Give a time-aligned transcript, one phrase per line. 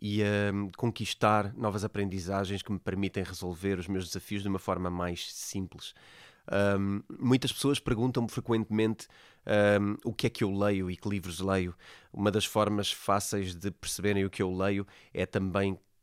[0.00, 4.58] e a hum, conquistar novas aprendizagens que me permitem resolver os meus desafios de uma
[4.58, 5.94] forma mais simples.
[6.50, 9.06] Um, muitas pessoas perguntam-me frequentemente
[9.80, 11.74] um, o que é que eu leio e que livros leio.
[12.12, 15.78] Uma das formas fáceis de perceberem o que eu leio é também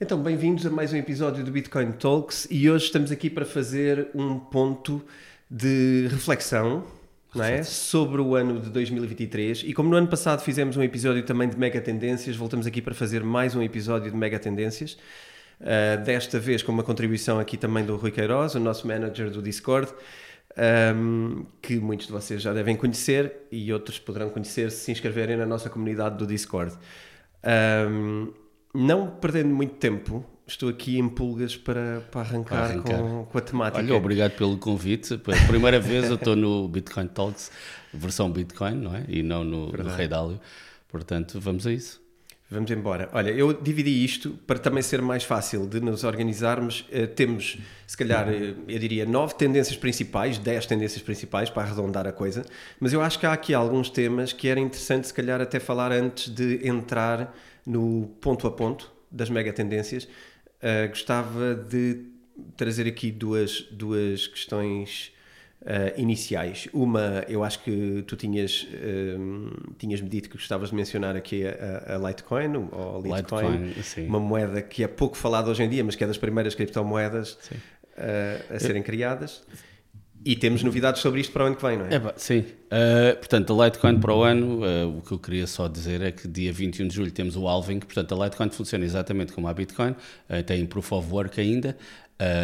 [0.00, 4.10] Então, bem-vindos a mais um episódio do Bitcoin Talks e hoje estamos aqui para fazer
[4.16, 5.00] um ponto
[5.48, 6.97] de reflexão
[7.34, 7.62] não é?
[7.62, 9.64] sobre o ano de 2023.
[9.66, 12.94] E como no ano passado fizemos um episódio também de mega tendências, voltamos aqui para
[12.94, 14.96] fazer mais um episódio de mega tendências.
[15.60, 19.42] Uh, desta vez com uma contribuição aqui também do Rui Queiroz, o nosso manager do
[19.42, 19.92] Discord,
[20.96, 25.36] um, que muitos de vocês já devem conhecer e outros poderão conhecer se se inscreverem
[25.36, 26.76] na nossa comunidade do Discord.
[27.90, 28.32] Um,
[28.74, 32.98] não perdendo muito tempo, estou aqui em pulgas para, para arrancar, arrancar.
[32.98, 33.78] Com, com, a temática.
[33.84, 35.18] Olha, obrigado pelo convite.
[35.18, 37.50] Pela primeira vez eu estou no Bitcoin Talks,
[37.92, 39.04] versão Bitcoin, não é?
[39.08, 40.40] E não no, no Rei Dálio.
[40.88, 42.00] Portanto, vamos a isso.
[42.50, 43.10] Vamos embora.
[43.12, 46.80] Olha, eu dividi isto para também ser mais fácil de nos organizarmos.
[46.90, 48.32] Uh, temos, se calhar, uh,
[48.66, 52.42] eu diria, nove tendências principais, dez tendências principais para arredondar a coisa,
[52.80, 55.92] mas eu acho que há aqui alguns temas que era interessante, se calhar, até falar
[55.92, 60.08] antes de entrar no ponto a ponto das mega tendências,
[60.62, 62.04] Uh, gostava de
[62.56, 65.12] trazer aqui duas, duas questões
[65.62, 66.68] uh, iniciais.
[66.72, 71.94] Uma, eu acho que tu tinhas, uh, tinhas-me dito que gostavas de mencionar aqui a,
[71.94, 75.94] a Litecoin, ou Litecoin, Litecoin uma moeda que é pouco falada hoje em dia, mas
[75.94, 77.38] que é das primeiras criptomoedas
[78.50, 79.44] a serem criadas.
[80.28, 81.94] E temos novidades sobre isto para o ano que vem, não é?
[81.94, 82.40] é sim.
[82.40, 86.12] Uh, portanto, a Litecoin para o ano, uh, o que eu queria só dizer é
[86.12, 89.54] que dia 21 de julho temos o Alving, portanto a Litecoin funciona exatamente como a
[89.54, 91.74] Bitcoin, uh, tem Proof of Work ainda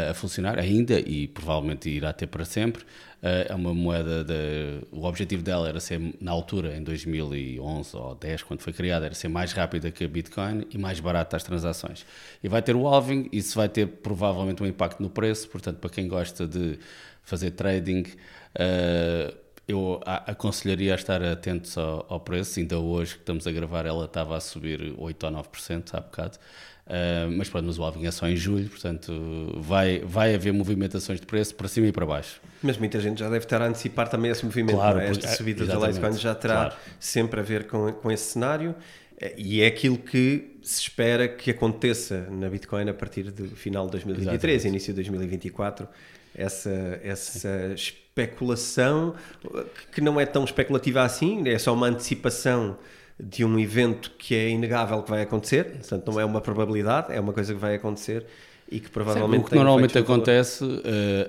[0.08, 2.84] a funcionar, ainda e provavelmente irá ter para sempre.
[3.20, 8.44] é uma moeda, de, o objetivo dela era ser, na altura, em 2011 ou 10,
[8.44, 12.06] quando foi criada, era ser mais rápida que a Bitcoin e mais barata as transações.
[12.40, 15.90] E vai ter o Alving, isso vai ter provavelmente um impacto no preço, portanto, para
[15.90, 16.78] quem gosta de
[17.24, 19.34] fazer trading, uh,
[19.66, 22.60] eu aconselharia a estar atentos ao, ao, preço.
[22.60, 26.38] Ainda hoje que estamos a gravar, ela estava a subir 8 ou 9% há bocado.
[26.86, 29.10] Uh, mas pronto, mas o alving é só em julho, portanto
[29.56, 32.42] vai, vai haver movimentações de preço para cima e para baixo.
[32.62, 35.08] Mas muita gente já deve estar a antecipar também esse movimento, claro, é?
[35.08, 36.74] esta subida da Litecoin já terá claro.
[37.00, 38.74] sempre a ver com, com esse cenário
[39.18, 43.86] eh, e é aquilo que se espera que aconteça na Bitcoin a partir do final
[43.86, 44.68] de 2023, Exatamente.
[44.68, 45.88] início de 2024
[46.34, 49.14] essa, essa especulação
[49.92, 52.76] que não é tão especulativa assim, é só uma antecipação
[53.18, 57.20] de um evento que é inegável que vai acontecer, portanto não é uma probabilidade, é
[57.20, 58.26] uma coisa que vai acontecer
[58.70, 60.80] e que provavelmente Sim, o que normalmente acontece, uh,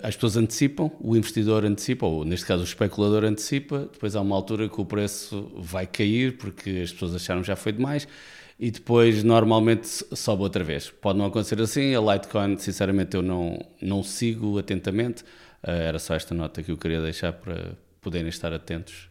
[0.02, 4.36] as pessoas antecipam, o investidor antecipa, ou neste caso o especulador antecipa, depois há uma
[4.36, 8.08] altura que o preço vai cair porque as pessoas acharam que já foi demais
[8.58, 10.90] e depois normalmente sobe outra vez.
[10.90, 15.24] Pode não acontecer assim, a Litecoin, sinceramente, eu não, não sigo atentamente.
[15.64, 19.10] Uh, era só esta nota que eu queria deixar para poderem estar atentos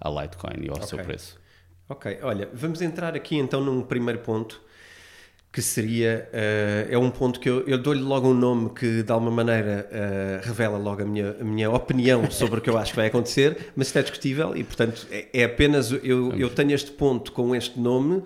[0.00, 0.88] à Litecoin e ao okay.
[0.88, 1.38] seu preço.
[1.88, 4.60] Ok, olha, vamos entrar aqui então num primeiro ponto
[5.52, 9.12] que seria, uh, é um ponto que eu, eu dou-lhe logo um nome que de
[9.12, 12.92] alguma maneira uh, revela logo a minha, a minha opinião sobre o que eu acho
[12.92, 16.72] que vai acontecer, mas isto é discutível e portanto é, é apenas, eu, eu tenho
[16.72, 18.22] este ponto com este nome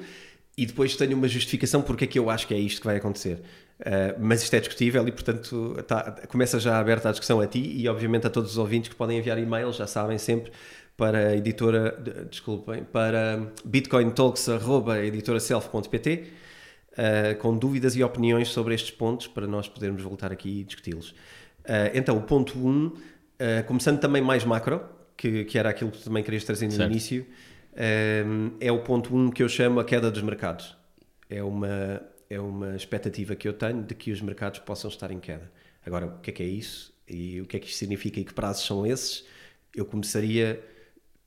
[0.56, 2.96] e depois tenho uma justificação porque é que eu acho que é isto que vai
[2.96, 3.42] acontecer.
[3.78, 7.74] Uh, mas isto é discutível e, portanto, tá, começa já aberta a discussão a ti
[7.76, 10.50] e, obviamente, a todos os ouvintes que podem enviar e-mails, já sabem sempre,
[10.96, 11.94] para a editora,
[12.30, 16.26] desculpem, para bitcointalks.editoraself.pt uh,
[16.96, 21.10] eh, com dúvidas e opiniões sobre estes pontos para nós podermos voltar aqui e discuti-los.
[21.10, 22.92] Uh, então, o ponto 1, um,
[23.66, 24.80] começando também mais macro,
[25.14, 26.90] que, que era aquilo que também querias trazer no certo.
[26.90, 27.26] início,
[28.58, 30.76] é o ponto 1 um que eu chamo a queda dos mercados.
[31.28, 35.20] É uma é uma expectativa que eu tenho de que os mercados possam estar em
[35.20, 35.50] queda.
[35.84, 36.92] Agora, o que é que é isso?
[37.08, 39.24] E o que é que isto significa e que prazos são esses?
[39.74, 40.60] Eu começaria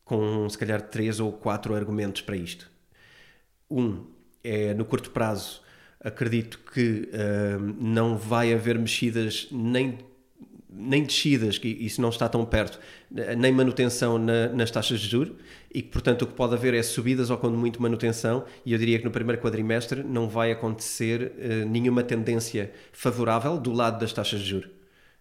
[0.04, 2.70] com, se calhar, três ou quatro argumentos para isto.
[3.72, 4.08] Um,
[4.44, 5.62] é no curto prazo,
[6.02, 9.98] acredito que uh, não vai haver mexidas nem
[10.72, 12.80] nem descidas, que isso não está tão perto,
[13.38, 15.36] nem manutenção na, nas taxas de juros,
[15.72, 18.80] e que, portanto, o que pode haver é subidas ou, quando muito, manutenção, e eu
[18.80, 24.12] diria que no primeiro quadrimestre não vai acontecer uh, nenhuma tendência favorável do lado das
[24.12, 24.70] taxas de juros.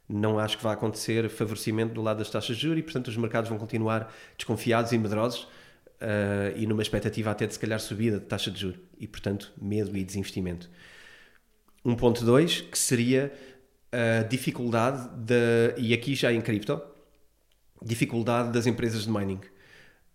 [0.09, 3.17] Não acho que vai acontecer favorecimento do lado das taxas de juros e, portanto, os
[3.17, 8.19] mercados vão continuar desconfiados e medrosos uh, e numa expectativa até de, se calhar, subida
[8.19, 10.71] de taxa de juros e, portanto, medo e desinvestimento.
[11.85, 13.33] 1.2, que seria
[13.93, 16.81] a dificuldade, de, e aqui já em cripto,
[17.83, 19.41] dificuldade das empresas de mining.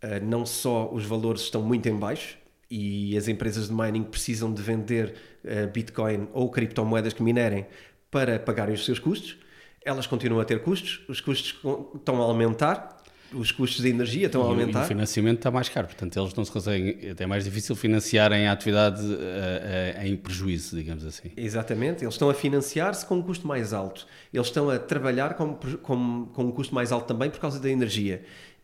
[0.03, 2.37] Uh, não só os valores estão muito em baixo
[2.69, 5.13] e as empresas de mining precisam de vender
[5.45, 7.65] uh, Bitcoin ou criptomoedas que minerem
[8.11, 9.37] para pagarem os seus custos,
[9.85, 11.55] elas continuam a ter custos, os custos
[11.95, 13.03] estão a aumentar
[13.33, 14.81] os custos de energia estão a aumentar.
[14.81, 18.47] E o financiamento está mais caro, portanto eles não se conseguem, é mais difícil financiarem
[18.47, 21.31] a atividade uh, em prejuízo, digamos assim.
[21.35, 25.55] Exatamente, eles estão a financiar-se com um custo mais alto, eles estão a trabalhar com,
[25.81, 28.23] com, com um custo mais alto também por causa da energia.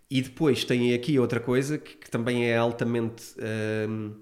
[0.09, 4.15] E depois tem aqui outra coisa que, que também é altamente uh,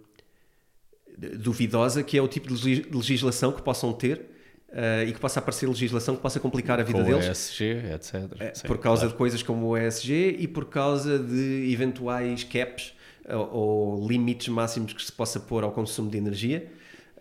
[1.38, 4.38] duvidosa, que é o tipo de legislação que possam ter
[4.68, 7.26] Uh, e que possa aparecer legislação que possa complicar a vida com deles.
[7.26, 7.64] ESG,
[7.94, 8.14] etc.
[8.38, 9.14] É, Sim, por causa claro.
[9.14, 12.94] de coisas como o ESG e por causa de eventuais caps
[13.30, 16.70] ou, ou limites máximos que se possa pôr ao consumo de energia.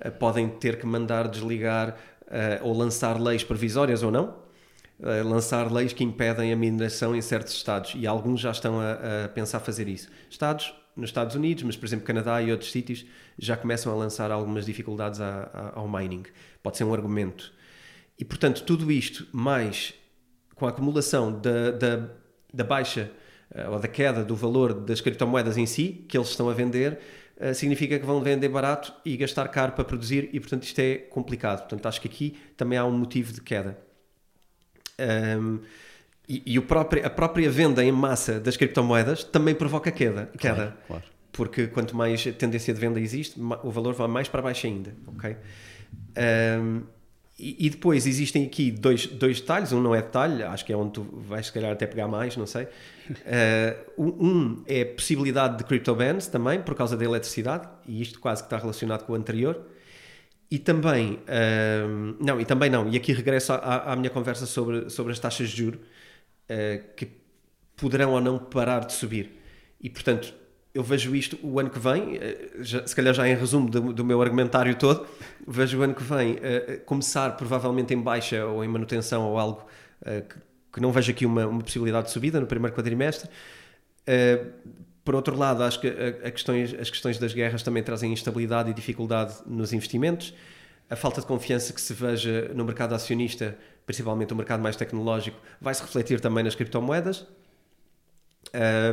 [0.04, 4.34] Uh, podem ter que mandar desligar uh, ou lançar leis provisórias ou não.
[4.98, 9.28] Lançar leis que impedem a mineração em certos estados e alguns já estão a, a
[9.28, 10.08] pensar fazer isso.
[10.30, 13.04] Estados nos Estados Unidos, mas por exemplo Canadá e outros sítios
[13.38, 16.22] já começam a lançar algumas dificuldades a, a, ao mining.
[16.62, 17.52] Pode ser um argumento.
[18.18, 19.92] E portanto, tudo isto, mais
[20.54, 22.08] com a acumulação da, da,
[22.52, 23.10] da baixa
[23.54, 26.98] uh, ou da queda do valor das criptomoedas em si, que eles estão a vender,
[27.38, 30.96] uh, significa que vão vender barato e gastar caro para produzir, e portanto isto é
[30.96, 31.60] complicado.
[31.60, 33.85] Portanto, acho que aqui também há um motivo de queda.
[35.00, 35.60] Um,
[36.28, 40.30] e, e próprio, a própria venda em massa das criptomoedas também provoca queda.
[40.38, 41.04] queda claro, claro.
[41.32, 44.94] Porque quanto mais tendência de venda existe, o valor vai mais para baixo ainda.
[45.06, 45.36] Ok?
[46.60, 46.82] Um,
[47.38, 49.70] e, e, depois existem aqui dois, dois detalhes.
[49.70, 52.34] Um não é detalhe, acho que é onde tu vais, se calhar, até pegar mais,
[52.36, 52.64] não sei.
[52.66, 58.18] Uh, um é a possibilidade de crypto bans também, por causa da eletricidade, e isto
[58.18, 59.60] quase que está relacionado com o anterior.
[60.48, 61.18] E também,
[62.20, 65.48] não, e também não, e aqui regresso à, à minha conversa sobre, sobre as taxas
[65.50, 65.80] de juros
[66.50, 67.08] uh, que
[67.76, 69.30] poderão ou não parar de subir.
[69.80, 70.32] E, portanto,
[70.74, 73.92] eu vejo isto o ano que vem, uh, já, se calhar já em resumo do,
[73.92, 75.06] do, meu argumentário todo,
[75.46, 79.66] vejo o ano que vem uh, começar provavelmente em baixa ou em manutenção ou algo
[80.04, 80.36] que,
[80.74, 83.28] que, não vejo aqui uma, uma, possibilidade de subida no primeiro quadrimestre.
[85.06, 88.70] Por outro lado, acho que a, a questões, as questões das guerras também trazem instabilidade
[88.70, 90.34] e dificuldade nos investimentos.
[90.90, 95.38] A falta de confiança que se veja no mercado acionista principalmente o mercado mais tecnológico,
[95.60, 97.24] vai se refletir também nas criptomoedas.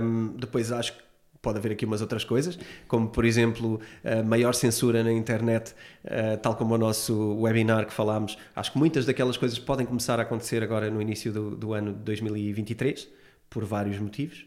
[0.01, 1.03] Um, depois acho que
[1.41, 3.81] pode haver aqui umas outras coisas, como por exemplo
[4.25, 8.37] maior censura na internet, uh, tal como o nosso webinar que falámos.
[8.55, 11.91] Acho que muitas daquelas coisas podem começar a acontecer agora no início do, do ano
[11.91, 13.09] de 2023,
[13.49, 14.45] por vários motivos.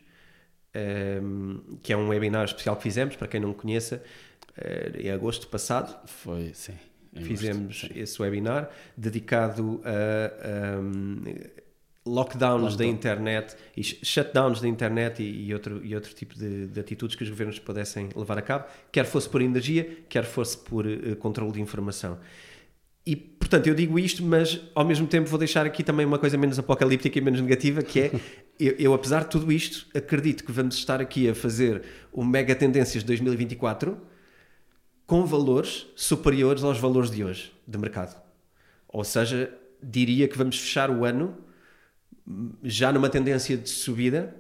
[1.23, 4.03] Um, que é um webinar especial que fizemos, para quem não conheça,
[4.59, 5.97] uh, em agosto passado.
[6.07, 6.75] Foi, sim
[7.23, 11.23] fizemos gosto, esse webinar dedicado a, um,
[12.07, 16.81] lockdowns da internet e shutdowns da internet e, e, outro, e outro tipo de, de,
[16.81, 20.87] atitudes que os governos pudessem levar a cabo, quer fosse por energia, quer fosse por
[20.87, 22.19] uh, controle de informação.
[23.07, 26.37] E, portanto, eu digo isto, mas ao mesmo tempo vou deixar aqui também uma coisa
[26.37, 28.11] menos apocalíptica e menos negativa, que é,
[28.59, 31.83] eu, eu, apesar de tudo isto, acredito que vamos estar aqui a fazer
[32.13, 33.97] o Mega Tendências 2024
[35.07, 38.21] com valores superiores aos valores de hoje de mercado.
[38.89, 41.37] Ou seja, diria que vamos fechar o ano
[42.65, 44.35] já numa tendência de subida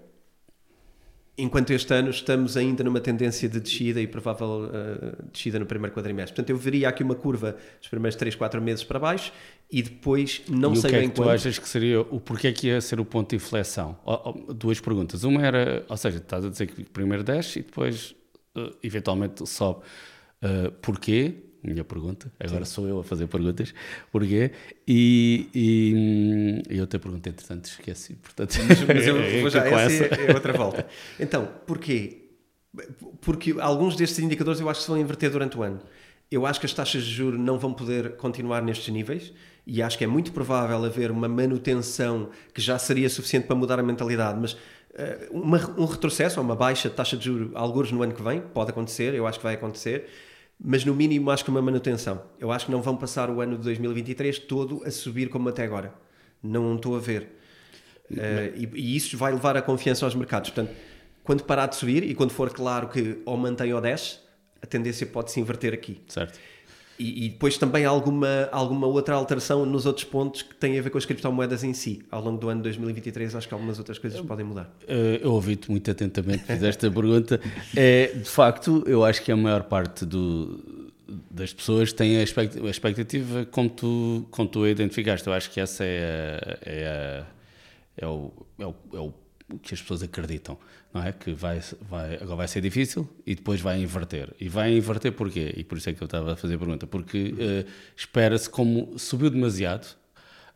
[1.38, 5.95] enquanto este ano estamos ainda numa tendência de descida e provável uh, descida no primeiro
[5.95, 6.35] quadrimestre.
[6.35, 9.33] Portanto, eu veria aqui uma curva dos primeiros 3, 4 meses para baixo
[9.71, 12.21] e depois não e sei o que bem é que tu achas que seria, o
[12.21, 13.99] porquê que ia ser o ponto de inflexão?
[14.55, 15.25] duas perguntas.
[15.25, 18.14] Uma era, ou seja, estás a dizer que primeiro desce e depois
[18.57, 19.81] uh, eventualmente sobe.
[20.43, 21.46] Uh, porquê?
[21.66, 22.73] Minha pergunta, agora Sim.
[22.73, 23.75] sou eu a fazer perguntas,
[24.12, 24.52] porquê?
[24.87, 28.14] E, e, eu te perguntei, entretanto, esqueci.
[28.14, 30.87] Portanto, mas, mas eu vou já, essa é, é outra volta.
[31.18, 32.23] Então, porquê?
[33.20, 35.80] Porque alguns destes indicadores eu acho que se vão inverter durante o ano.
[36.30, 39.32] Eu acho que as taxas de juros não vão poder continuar nestes níveis
[39.66, 43.80] e acho que é muito provável haver uma manutenção que já seria suficiente para mudar
[43.80, 44.56] a mentalidade, mas uh,
[45.32, 48.40] uma, um retrocesso ou uma baixa de taxa de juros, alguns no ano que vem,
[48.40, 50.08] pode acontecer, eu acho que vai acontecer,
[50.58, 52.22] mas no mínimo acho que uma manutenção.
[52.38, 55.64] Eu acho que não vão passar o ano de 2023 todo a subir como até
[55.64, 55.92] agora.
[56.42, 57.36] Não estou a ver.
[58.10, 60.50] Uh, e, e, isso vai levar a confiança aos mercados.
[60.50, 60.75] Portanto,
[61.25, 64.20] quando parar de subir e quando for claro que ou mantém ou desce,
[64.62, 66.00] a tendência pode se inverter aqui.
[66.08, 66.38] Certo.
[66.99, 70.91] E, e, depois também alguma, alguma outra alteração nos outros pontos que têm a ver
[70.91, 72.03] com as criptomoedas em si.
[72.11, 74.75] Ao longo do ano 2023, acho que algumas outras coisas podem mudar.
[74.88, 77.41] Eh, eu ouvi-te muito atentamente, fizeste a pergunta.
[77.76, 80.93] É, de facto, eu acho que a maior parte do,
[81.31, 85.26] das pessoas tem a expectativa como tu, como tu a identificaste.
[85.26, 89.12] Eu acho que essa é, a, é, a, é, o, é, o, é o
[89.62, 90.59] que as pessoas acreditam
[90.93, 91.12] não é?
[91.12, 94.35] Que vai, vai, agora vai ser difícil e depois vai inverter.
[94.40, 95.52] E vai inverter porquê?
[95.57, 96.87] E por isso é que eu estava a fazer a pergunta.
[96.87, 99.87] Porque uh, espera-se como subiu demasiado,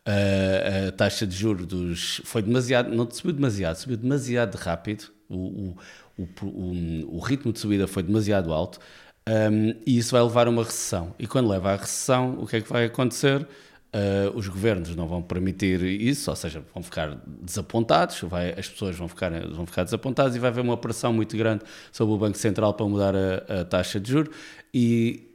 [0.07, 5.75] uh, a taxa de juros dos, foi demasiado, não subiu demasiado, subiu demasiado rápido, o,
[6.17, 8.79] o, o, o ritmo de subida foi demasiado alto
[9.27, 11.15] um, ehm, e isso vai levar a uma recessão.
[11.17, 13.47] E quando leva à recessão, o que é que vai acontecer?
[13.93, 18.95] Uh, os governos não vão permitir isso, ou seja, vão ficar desapontados, vai, as pessoas
[18.95, 22.37] vão ficar, vão ficar desapontadas e vai haver uma pressão muito grande sobre o Banco
[22.37, 24.33] Central para mudar a, a taxa de juros.
[24.73, 25.27] E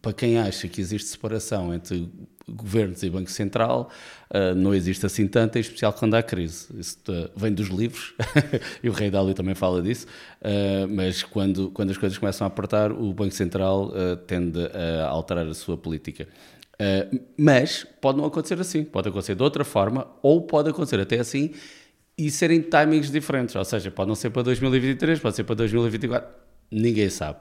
[0.00, 2.08] para quem acha que existe separação entre
[2.48, 3.90] governos e Banco Central,
[4.30, 6.68] uh, não existe assim tanto, em especial quando há crise.
[6.78, 8.14] Isso uh, vem dos livros,
[8.82, 10.06] e o Rei Dálio também fala disso,
[10.42, 13.92] uh, mas quando, quando as coisas começam a apertar, o Banco Central
[14.26, 14.60] tende
[15.02, 16.28] a alterar a sua política.
[16.80, 21.18] Uh, mas pode não acontecer assim, pode acontecer de outra forma, ou pode acontecer até
[21.18, 21.52] assim
[22.18, 23.54] e serem timings diferentes.
[23.54, 26.28] Ou seja, pode não ser para 2023, pode ser para 2024,
[26.70, 27.38] ninguém sabe.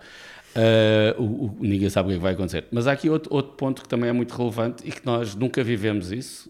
[0.56, 2.65] Uh, o, o, ninguém sabe o que, é que vai acontecer.
[2.72, 5.62] Mas há aqui outro, outro ponto que também é muito relevante e que nós nunca
[5.63, 6.50] vivemos isso,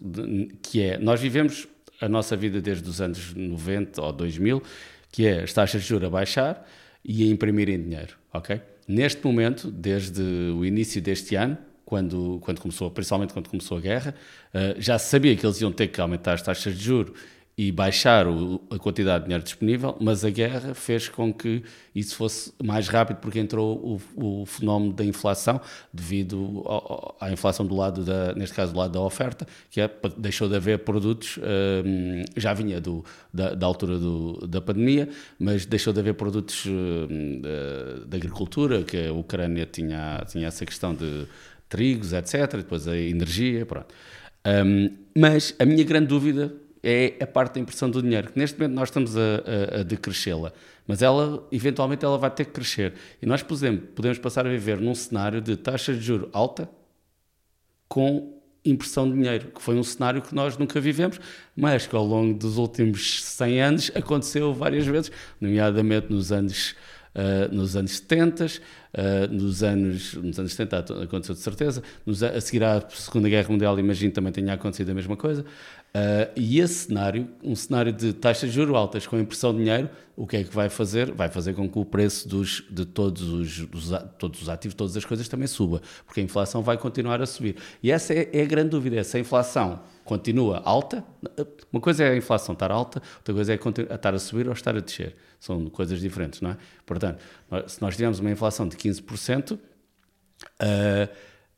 [0.62, 1.66] que é, nós vivemos
[2.00, 4.62] a nossa vida desde os anos 90 ou 2000,
[5.10, 6.68] que é as taxas de juros a baixar
[7.04, 8.60] e a imprimirem dinheiro, ok?
[8.86, 14.14] Neste momento, desde o início deste ano, quando, quando começou, principalmente quando começou a guerra,
[14.52, 17.18] uh, já sabia que eles iam ter que aumentar as taxas de juros
[17.58, 21.62] e baixar o, a quantidade de dinheiro disponível, mas a guerra fez com que
[21.94, 25.58] isso fosse mais rápido porque entrou o, o fenómeno da inflação
[25.90, 26.62] devido
[27.18, 30.56] à inflação do lado da, neste caso do lado da oferta, que é, deixou de
[30.56, 33.02] haver produtos, um, já vinha do,
[33.32, 38.82] da, da altura do, da pandemia, mas deixou de haver produtos um, da, da, agricultura,
[38.82, 41.26] que a Ucrânia tinha, tinha essa questão de
[41.68, 42.56] trigos, etc.
[42.56, 43.94] Depois a energia, pronto.
[44.46, 48.58] Um, mas a minha grande dúvida é a parte da impressão do dinheiro, que neste
[48.58, 50.52] momento nós estamos a, a, a decrescê-la,
[50.86, 52.94] mas ela, eventualmente, ela vai ter que crescer.
[53.20, 56.68] E nós, exemplo, podemos passar a viver num cenário de taxa de juro alta
[57.88, 61.20] com impressão de dinheiro, que foi um cenário que nós nunca vivemos,
[61.56, 66.74] mas que ao longo dos últimos 100 anos aconteceu várias vezes, nomeadamente nos anos,
[67.16, 72.40] uh, nos anos 70, uh, nos, anos, nos anos 70 aconteceu de certeza, nos, a
[72.40, 75.42] seguir à Segunda Guerra Mundial, imagino também tenha acontecido a mesma coisa.
[75.42, 79.88] Uh, e esse cenário, um cenário de taxas de juros altas com impressão de dinheiro,
[80.14, 81.10] o que é que vai fazer?
[81.12, 84.94] Vai fazer com que o preço dos, de todos os, dos, todos os ativos, todas
[84.96, 87.56] as coisas também suba, porque a inflação vai continuar a subir.
[87.82, 91.04] E essa é, é a grande dúvida: se a inflação continua alta,
[91.72, 93.56] uma coisa é a inflação estar alta, outra coisa é
[93.94, 95.16] estar a subir ou estar a descer.
[95.38, 96.56] São coisas diferentes, não é?
[96.86, 97.20] Portanto,
[97.66, 99.58] se nós tivermos uma inflação de 15%, uh,
[100.58, 101.08] ah,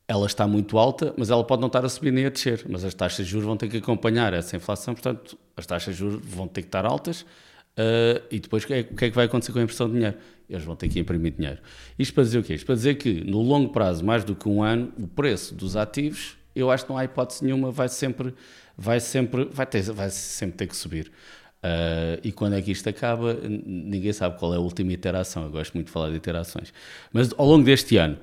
[0.07, 2.65] ela está muito alta, mas ela pode não estar a subir nem a descer.
[2.67, 5.99] Mas as taxas de juros vão ter que acompanhar essa inflação, portanto, as taxas de
[5.99, 7.21] juros vão ter que estar altas.
[7.21, 10.17] Uh, e depois é, o que, é, que vai acontecer com a impressão de dinheiro?
[10.49, 11.59] Eles vão ter que imprimir dinheiro.
[11.97, 12.55] Isto para dizer o quê?
[12.55, 15.77] Isto para dizer que no longo prazo, mais do que um ano, o preço dos
[15.77, 18.33] ativos, eu acho que não há hipótese nenhuma, vai sempre,
[18.77, 21.11] vai sempre, vai ter, vai sempre ter que subir.
[21.63, 25.43] Uh, e quando é que isto acaba, ninguém sabe qual é a última iteração.
[25.43, 26.73] Eu gosto muito de falar de iterações.
[27.11, 28.17] Mas ao longo deste ano,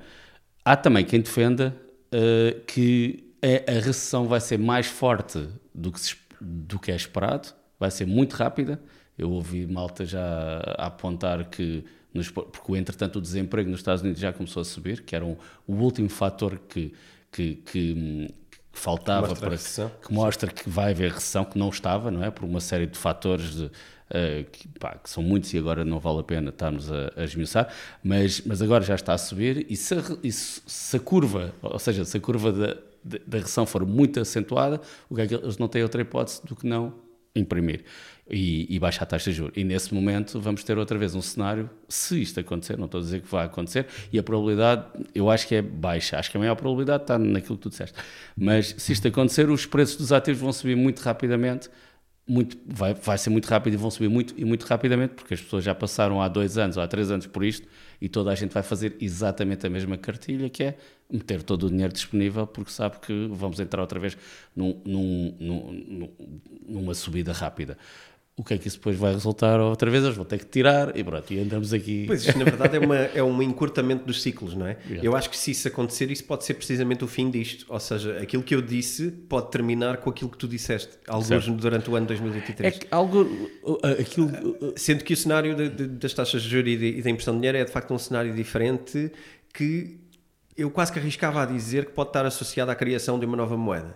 [0.65, 1.75] há também quem defenda
[2.07, 6.95] uh, que a, a, recessão vai ser mais forte do que, se, do que é
[6.95, 8.81] esperado, vai ser muito rápida
[9.15, 14.19] Eu ouvi malta já a apontar que, nos, porque entretanto o desemprego nos Estados Unidos
[14.19, 16.93] já começou a subir, que era um, o último fator que,
[17.37, 18.27] que, que,
[18.71, 22.23] que faltava mostra para que, que mostra que vai haver recessão, que não estava, não
[22.23, 22.31] é?
[22.31, 23.71] Por uma série de fatores de,
[24.07, 27.25] Uh, que, pá, que, são muitos e agora não vale a pena estarmos a, a
[27.25, 27.67] esmiuçar,
[28.01, 31.77] mas, mas agora já está a subir e se a, e se a curva, ou
[31.77, 34.79] seja, se a curva da, da recessão for muito acentuada,
[35.09, 36.93] o que é que eles não têm outra hipótese do que não
[37.35, 37.83] imprimir
[38.29, 39.53] e, e baixar a taxa de juros.
[39.55, 43.03] E nesse momento vamos ter outra vez um cenário, se isto acontecer, não estou a
[43.03, 46.39] dizer que vai acontecer, e a probabilidade eu acho que é baixa, acho que a
[46.39, 47.97] maior probabilidade está naquilo que tu disseste.
[48.35, 51.69] Mas se isto acontecer, os preços dos ativos vão subir muito rapidamente
[52.27, 55.41] muito, vai, vai ser muito rápido e vão subir muito e muito rapidamente, porque as
[55.41, 57.65] pessoas já passaram há dois anos ou há três anos por isto
[58.01, 60.77] e toda a gente vai fazer exatamente a mesma cartilha, que é
[61.09, 64.17] meter todo o dinheiro disponível, porque sabe que vamos entrar outra vez
[64.53, 66.09] num, num, num,
[66.67, 67.77] numa subida rápida
[68.37, 70.03] o que é que isso depois vai resultar outra vez?
[70.03, 72.03] Eles vão ter que tirar e pronto, e andamos aqui.
[72.05, 74.77] Pois, isto na verdade é, uma, é um encurtamento dos ciclos, não é?
[75.01, 77.65] Eu acho que se isso acontecer, isso pode ser precisamente o fim disto.
[77.67, 81.89] Ou seja, aquilo que eu disse pode terminar com aquilo que tu disseste, alguns durante
[81.89, 82.75] o ano 2023.
[82.75, 83.27] É que algo.
[83.99, 84.27] Aquilo...
[84.27, 87.39] Uh, Sendo que o cenário de, de, das taxas de juros e da impressão de
[87.39, 89.11] dinheiro é de facto um cenário diferente
[89.51, 89.99] que
[90.55, 93.57] eu quase que arriscava a dizer que pode estar associado à criação de uma nova
[93.57, 93.95] moeda.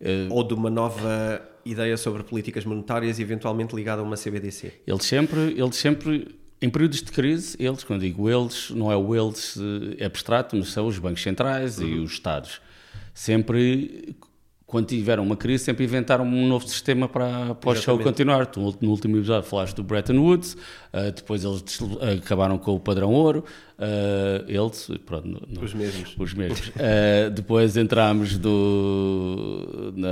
[0.00, 0.32] Uh...
[0.32, 4.72] Ou de uma nova ideia sobre políticas monetárias e eventualmente ligada a uma CBDC?
[4.86, 9.14] Eles sempre, eles sempre em períodos de crise, eles, quando digo eles, não é o
[9.14, 9.56] eles
[9.98, 11.86] é abstrato, mas são os bancos centrais uhum.
[11.86, 12.60] e os Estados.
[13.14, 14.16] Sempre,
[14.68, 18.44] quando tiveram uma crise, sempre inventaram um novo sistema para, para o show continuar.
[18.44, 20.58] Tu, no último episódio falaste do Bretton Woods,
[20.92, 21.64] uh, depois eles
[22.18, 23.42] acabaram com o padrão ouro,
[23.78, 26.14] uh, eles, pronto, não, os mesmos.
[26.18, 26.68] Os mesmos.
[26.68, 29.90] uh, depois entramos do.
[29.96, 30.10] Na,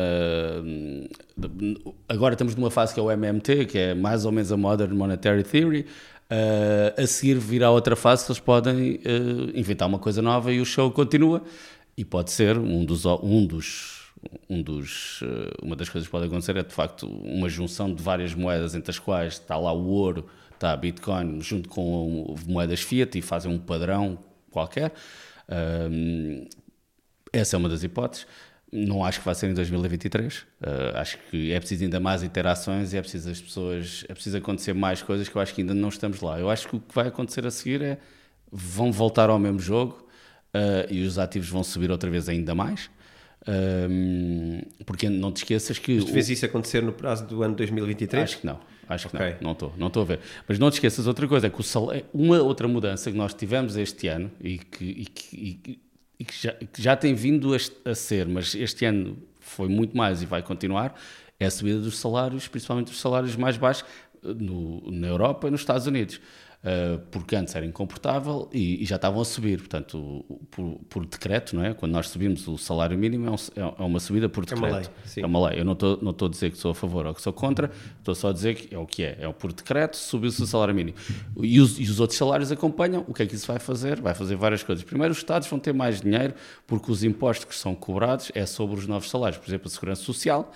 [2.08, 4.96] agora estamos numa fase que é o MMT, que é mais ou menos a Modern
[4.96, 5.84] Monetary Theory.
[6.96, 9.00] A seguir virá outra fase que eles podem
[9.54, 11.42] inventar uma coisa nova e o show continua.
[11.94, 13.95] E pode ser um dos, um dos,
[14.48, 18.02] um dos, uh, uma das coisas que pode acontecer é de facto uma junção de
[18.02, 22.80] várias moedas entre as quais está lá o ouro, está a Bitcoin junto com moedas
[22.80, 24.18] fiat e fazem um padrão
[24.50, 24.92] qualquer.
[27.32, 28.26] essa é uma das hipóteses.
[28.72, 30.38] Não acho que vai ser em 2023.
[30.38, 30.44] Uh,
[30.96, 34.74] acho que é preciso ainda mais interações e é preciso as pessoas, é preciso acontecer
[34.74, 36.38] mais coisas que eu acho que ainda não estamos lá.
[36.38, 37.98] Eu acho que o que vai acontecer a seguir é
[38.50, 40.06] vão voltar ao mesmo jogo
[40.54, 42.90] uh, e os ativos vão subir outra vez ainda mais.
[43.48, 45.96] Um, porque não te esqueças que.
[45.96, 48.22] Mas tu vês isso acontecer no prazo do ano 2023?
[48.22, 48.58] Acho que não.
[48.88, 49.34] Acho que okay.
[49.34, 49.38] não.
[49.40, 50.20] Não estou não estou a ver.
[50.48, 53.34] Mas não te esqueças outra coisa: é que o salário, uma outra mudança que nós
[53.34, 55.80] tivemos este ano e que, e que,
[56.18, 59.96] e que já, que já tem vindo a, a, ser, mas este ano foi muito
[59.96, 60.98] mais e vai continuar,
[61.38, 63.84] é a subida dos salários, principalmente dos salários mais baixos
[64.24, 66.20] eh, no, na Europa e nos Estados Unidos.
[66.66, 71.54] Uh, porque antes era incomportável e, e, já estavam a subir, portanto, por, por, decreto,
[71.54, 71.72] não é?
[71.72, 74.66] Quando nós subimos o salário mínimo, é, um, é uma subida por decreto.
[74.66, 74.88] É uma lei.
[75.04, 75.22] Sim.
[75.22, 75.60] É uma lei.
[75.60, 78.16] Eu não estou não a dizer que sou a favor ou que sou contra, estou
[78.16, 79.16] só a dizer que é o que é.
[79.20, 80.96] É por decreto, subiu-se o salário mínimo.
[81.40, 83.04] E os, e os outros salários acompanham.
[83.06, 84.00] O que é que isso vai fazer?
[84.00, 84.84] Vai fazer várias coisas.
[84.84, 86.34] Primeiro, os Estados vão ter mais dinheiro
[86.66, 89.38] porque os impostos que são cobrados é sobre os novos salários.
[89.38, 90.52] Por exemplo, a segurança social.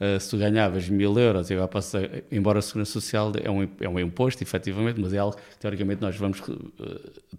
[0.00, 3.68] Uh, se tu ganhavas mil euros e agora passa, embora a Segurança Social é um,
[3.80, 6.72] é um imposto, efetivamente, mas é algo que teoricamente nós vamos uh,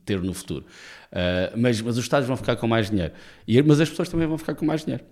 [0.06, 0.66] ter no futuro.
[1.12, 3.14] Uh, mas, mas os Estados vão ficar com mais dinheiro.
[3.48, 5.04] E, mas as pessoas também vão ficar com mais dinheiro.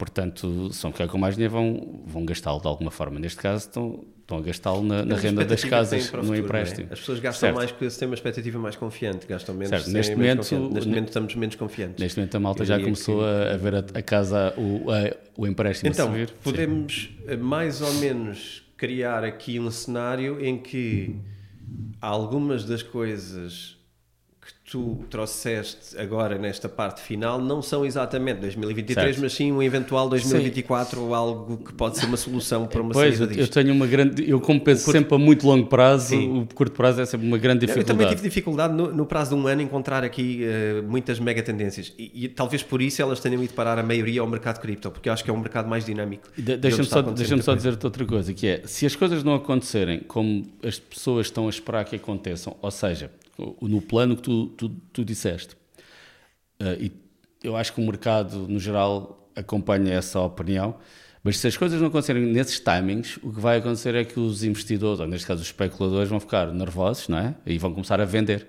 [0.00, 3.20] Portanto, se vão ficar com mais dinheiro, vão, vão gastá-lo de alguma forma.
[3.20, 6.38] Neste caso, estão, estão a gastá-lo na, na renda das casas, no futuro, é?
[6.38, 6.86] empréstimo.
[6.88, 6.94] É?
[6.94, 7.56] As pessoas gastam certo.
[7.56, 9.68] mais porque têm uma expectativa mais confiante, gastam menos.
[9.68, 9.90] Certo.
[9.90, 10.38] Neste, momento,
[10.72, 12.02] neste momento estamos menos confiantes.
[12.02, 13.54] Neste momento a malta já começou que...
[13.54, 16.30] a, ver a, a casa, o, a, o empréstimo então, a subir.
[16.42, 17.24] podemos Sim.
[17.26, 21.14] Eh, mais ou menos criar aqui um cenário em que
[22.00, 23.76] algumas das coisas
[24.70, 29.20] tu trouxeste agora nesta parte final não são exatamente 2023, certo.
[29.20, 31.04] mas sim um eventual 2024 sim.
[31.04, 33.88] ou algo que pode ser uma solução para uma pois, saída eu, eu tenho uma
[33.88, 34.96] grande, eu como penso curto...
[34.96, 36.42] sempre a muito longo prazo, sim.
[36.42, 37.90] o curto prazo é sempre uma grande dificuldade.
[37.90, 41.42] Eu também tive dificuldade no, no prazo de um ano encontrar aqui uh, muitas mega
[41.42, 44.88] tendências e, e, talvez por isso elas tenham ido parar a maioria ao mercado cripto,
[44.92, 46.28] porque eu acho que é um mercado mais dinâmico.
[46.38, 49.98] De, Deixa-me só, deixa só dizer-te outra coisa, que é, se as coisas não acontecerem
[49.98, 53.10] como as pessoas estão a esperar que aconteçam, ou seja,
[53.60, 55.54] no plano que tu, tu, tu disseste.
[56.60, 56.92] Uh, e
[57.42, 60.76] eu acho que o mercado, no geral, acompanha essa opinião.
[61.22, 64.42] Mas se as coisas não acontecerem nesses timings, o que vai acontecer é que os
[64.42, 67.34] investidores, ou neste caso os especuladores, vão ficar nervosos, não é?
[67.44, 68.46] E vão começar a vender.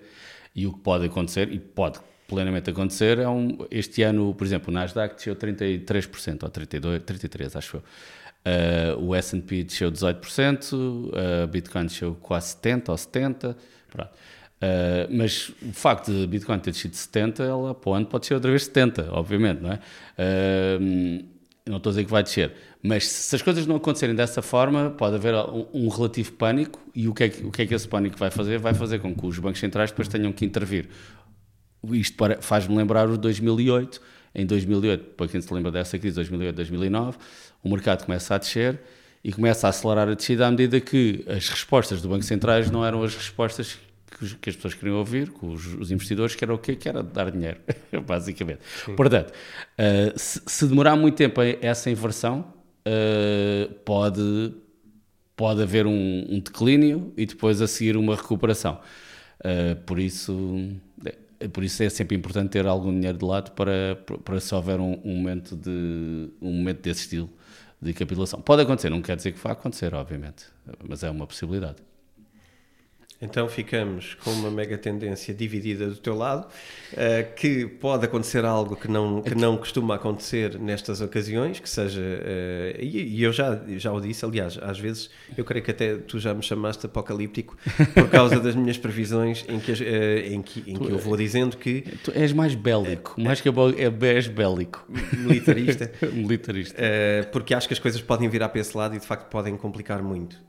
[0.56, 4.72] E o que pode acontecer, e pode plenamente acontecer, é um, este ano, por exemplo,
[4.72, 7.84] o Nasdaq desceu 33%, ou 32, 33%, acho eu.
[8.44, 13.56] Uh, o S&P desceu 18%, a Bitcoin desceu quase 70% ou 70%.
[13.90, 14.12] Pronto.
[14.62, 18.36] Uh, mas o facto de Bitcoin ter descido 70, ela para o ano pode ser
[18.36, 19.80] outra vez 70, obviamente, não é?
[20.20, 21.26] Uh,
[21.66, 24.92] não estou a dizer que vai descer, mas se as coisas não acontecerem dessa forma,
[24.92, 27.74] pode haver um, um relativo pânico e o que, é que, o que é que
[27.74, 28.60] esse pânico vai fazer?
[28.60, 30.90] Vai fazer com que os bancos centrais depois tenham que intervir.
[31.92, 34.00] Isto faz-me lembrar o 2008.
[34.34, 37.18] Em 2008, para quem se lembra dessa crise, 2008, 2009,
[37.64, 38.80] o mercado começa a descer
[39.24, 42.86] e começa a acelerar a descida à medida que as respostas do Banco Centrais não
[42.86, 43.78] eram as respostas
[44.18, 46.76] que, as pessoas queriam ouvir, que os, os, investidores, que era o quê?
[46.76, 47.60] Que era dar dinheiro,
[48.06, 48.60] basicamente.
[48.86, 48.96] Sim.
[48.96, 52.54] Portanto, uh, se, se, demorar muito tempo essa inversão,
[52.86, 54.54] uh, pode,
[55.36, 58.80] pode haver um, um, declínio e depois a seguir uma recuperação.
[59.40, 60.80] Uh, por isso
[61.50, 65.00] por isso é sempre importante ter algum dinheiro de lado para, para se houver um,
[65.04, 67.30] um, momento de um momento desse estilo
[67.82, 68.40] de capitulação.
[68.40, 70.46] Pode acontecer, não quer dizer que vá acontecer, obviamente,
[70.88, 71.78] mas é uma possibilidade.
[73.22, 76.48] Então ficamos com uma mega tendência dividida do teu lado,
[76.94, 82.02] uh, que pode acontecer algo que não, que não costuma acontecer nestas ocasiões, que seja,
[82.02, 85.98] uh, e, e, eu já, já o disse, aliás, às vezes eu creio que até
[85.98, 87.56] tu já me chamaste apocalíptico
[87.94, 91.58] por causa das minhas previsões em que, uh, em que, em que eu vou dizendo
[91.58, 91.82] que...
[92.04, 94.84] Tu és mais bélico, mais que é, és bélico.
[95.16, 95.92] Militarista.
[96.12, 96.82] Militarista.
[97.32, 100.02] porque acho que as coisas podem virar para esse lado e de facto podem complicar
[100.02, 100.42] muito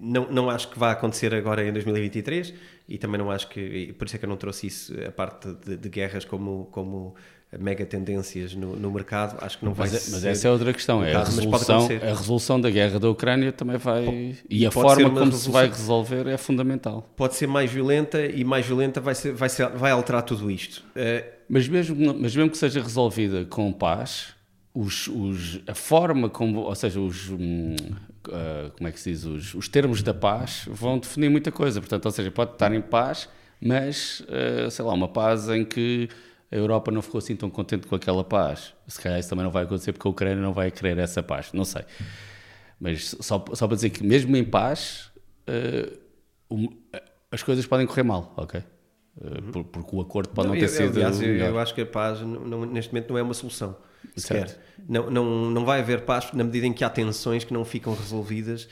[0.00, 2.54] não, não acho que vá acontecer agora em 2023
[2.88, 5.48] e também não acho que, por isso é que eu não trouxe isso, a parte
[5.64, 7.14] de, de guerras como, como
[7.58, 10.10] mega tendências no, no, mercado, acho que não vai mas, ser.
[10.12, 13.78] Mas essa é outra questão, é a resolução, a resolução da guerra da Ucrânia também
[13.78, 14.04] vai.
[14.04, 17.08] Pode, e a forma como se vai resolver é fundamental.
[17.16, 20.84] Pode ser mais violenta e mais violenta vai, ser, vai, ser, vai alterar tudo isto.
[20.90, 24.34] Uh, mas, mesmo, mas mesmo que seja resolvida com paz,
[24.74, 27.76] os, os, a forma como, ou seja, os, hum,
[28.28, 31.80] uh, como é que se diz, os, os, termos da paz vão definir muita coisa.
[31.80, 33.28] Portanto, ou seja, pode estar em paz,
[33.60, 36.08] mas, uh, sei lá, uma paz em que
[36.50, 38.74] a Europa não ficou assim tão contente com aquela paz.
[38.86, 41.52] Se calhar isso também não vai acontecer porque a Ucrânia não vai querer essa paz,
[41.52, 41.84] não sei.
[42.80, 45.10] Mas só, só para dizer que mesmo em paz,
[45.48, 45.98] uh,
[46.50, 46.68] um,
[47.30, 48.62] as coisas podem correr mal, ok?
[49.20, 49.64] Uhum.
[49.64, 50.96] porque o acordo pode não, não ter eu, sido.
[50.96, 53.76] Aliás, eu, eu, acho que a paz não, neste momento não é uma solução.
[54.16, 54.56] Sequer.
[54.88, 57.94] Não, não, não vai haver paz na medida em que há tensões que não ficam
[57.94, 58.68] resolvidas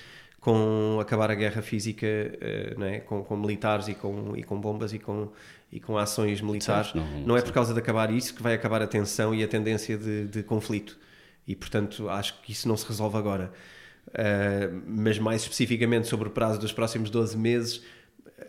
[0.47, 3.01] com acabar a guerra física eh, não é?
[3.01, 5.29] com, com militares e com, e com bombas e com,
[5.73, 6.95] e com ações militares.
[6.95, 9.49] Não, não, é por causa de acabar isso que vai acabar a tensão e a
[9.49, 10.97] tendência de, de conflito.
[11.49, 13.53] E, portanto, acho que isso não se resolve agora.
[14.07, 17.83] Uh, mas mais especificamente sobre o prazo dos próximos 12 meses,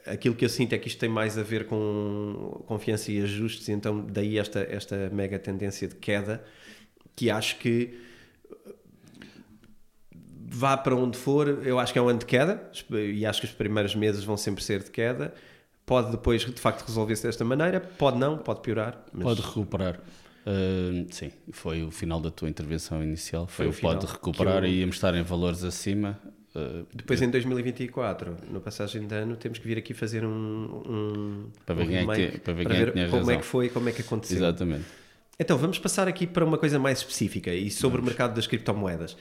[0.05, 3.69] aquilo que eu sinto é que isto tem mais a ver com confiança e ajustes,
[3.69, 6.43] então daí esta, esta mega tendência de queda
[7.15, 7.97] que acho que
[10.49, 13.47] vá para onde for, eu acho que é um ano de queda e acho que
[13.47, 15.33] os primeiros meses vão sempre ser de queda.
[15.85, 19.05] Pode depois de facto resolver-se desta maneira, pode não, pode piorar.
[19.11, 19.23] Mas...
[19.23, 19.99] Pode recuperar.
[20.45, 23.47] Uh, sim, foi o final da tua intervenção inicial.
[23.47, 24.69] Foi, foi o pode recuperar eu...
[24.69, 26.19] e íamos estar em valores acima.
[26.57, 30.81] Uh, depois em 2024, no passagem de ano, temos que vir aqui fazer um.
[30.87, 33.35] um para ver, um quem é que, para ver, para ver como razão.
[33.35, 34.37] é que foi como é que aconteceu.
[34.37, 34.85] Exatamente.
[35.39, 38.07] Então, vamos passar aqui para uma coisa mais específica e sobre vamos.
[38.07, 39.15] o mercado das criptomoedas.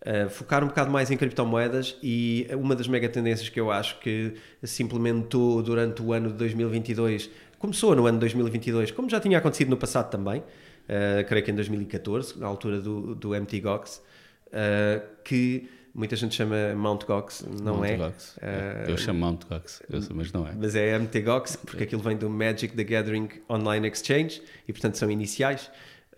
[0.00, 4.00] Uh, focar um bocado mais em criptomoedas e uma das mega tendências que eu acho
[4.00, 9.20] que se implementou durante o ano de 2022, começou no ano de 2022, como já
[9.20, 13.60] tinha acontecido no passado também, uh, creio que em 2014, na altura do, do MT
[13.60, 14.02] Gox,
[14.48, 17.96] uh, que Muita gente chama Mount Gox, não Mount é?
[17.96, 18.36] Gox.
[18.36, 19.82] Uh, eu chamo Mount Gox,
[20.14, 20.52] mas não é.
[20.54, 24.96] Mas é MT Gox, porque aquilo vem do Magic the Gathering Online Exchange e, portanto,
[24.96, 25.70] são iniciais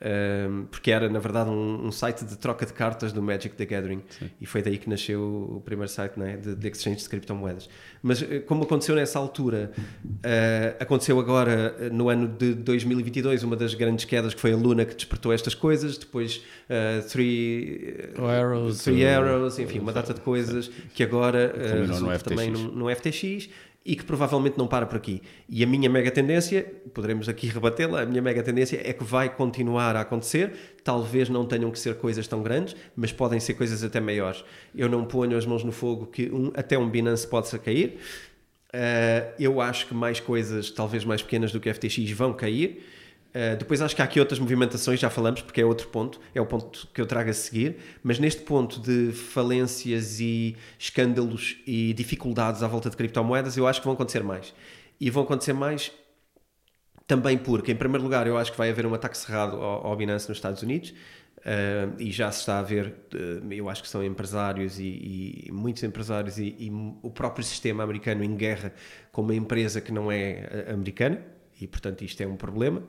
[0.02, 3.64] um, porque era na verdade um, um, site de troca de cartas do Magic the
[3.64, 4.02] Gathering.
[4.18, 4.30] Sim.
[4.40, 5.20] e foi daí que nasceu
[5.56, 7.68] o primeiro site né, de, de exchange de criptomoedas.
[8.02, 13.54] Mas eh, como aconteceu nessa altura, uh, aconteceu agora eh, no ano de 2022 uma
[13.54, 18.26] das grandes quedas que foi a Luna que despertou estas coisas, depois uh, Three, uh,
[18.26, 22.94] arrows, three arrows, enfim, uma data de coisas que agora uh, resulta também no, no
[22.94, 23.48] FTX
[23.84, 25.22] e que provavelmente não para por aqui.
[25.48, 26.64] E a minha mega tendência,
[26.94, 30.52] poderemos aqui rebatê-la, a minha mega tendência é que vai continuar a acontecer.
[30.84, 34.44] Talvez não tenham que ser coisas tão grandes, mas podem ser coisas até maiores.
[34.74, 37.98] Eu não ponho as mãos no fogo que um, até um Binance pode-se cair.
[38.68, 42.84] Uh, eu acho que mais coisas, talvez mais pequenas do que FTX, vão cair.
[43.32, 46.40] Uh, depois acho que há aqui outras movimentações, já falamos, porque é outro ponto, é
[46.40, 51.94] o ponto que eu trago a seguir, mas neste ponto de falências e escândalos e
[51.94, 54.52] dificuldades à volta de criptomoedas, eu acho que vão acontecer mais.
[55.00, 55.90] E vão acontecer mais
[57.06, 59.96] também porque, em primeiro lugar, eu acho que vai haver um ataque cerrado ao, ao
[59.96, 60.92] Binance nos Estados Unidos.
[61.38, 65.50] Uh, e já se está a ver, uh, eu acho que são empresários e, e
[65.50, 66.70] muitos empresários e, e,
[67.02, 68.72] o próprio sistema americano em guerra
[69.10, 71.20] com uma empresa que não é americana
[71.60, 72.84] e portanto isto é um problema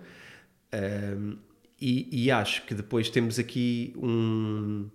[0.74, 1.38] uh,
[1.80, 4.90] e, e, acho que depois temos aqui um,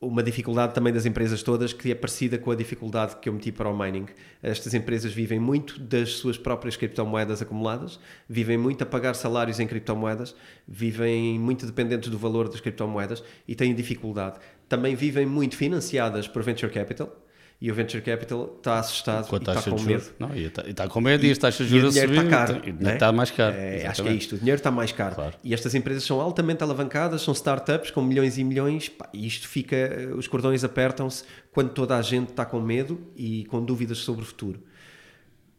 [0.00, 3.50] uma dificuldade também das empresas todas que é parecida com a dificuldade que eu meti
[3.50, 4.06] para o mining.
[4.42, 9.66] Estas empresas vivem muito das suas próprias criptomoedas acumuladas, vivem muito a pagar salários em
[9.66, 10.34] criptomoedas,
[10.66, 14.38] vivem muito dependentes do valor das criptomoedas e têm dificuldade.
[14.68, 17.25] Também vivem muito financiadas por venture capital,
[17.58, 20.04] e o venture capital está assustado com e está com medo.
[20.18, 22.24] Não, e está, está com medo e, e as taxas de juros a subir.
[22.24, 22.94] Está caro, e né?
[22.94, 23.56] está mais caro.
[23.56, 25.14] É, acho que é isto, o dinheiro está mais caro.
[25.14, 25.34] Claro.
[25.42, 29.48] E estas empresas são altamente alavancadas, são startups com milhões e milhões, pá, e isto
[29.48, 29.76] fica,
[30.16, 34.26] os cordões apertam-se quando toda a gente está com medo e com dúvidas sobre o
[34.26, 34.62] futuro.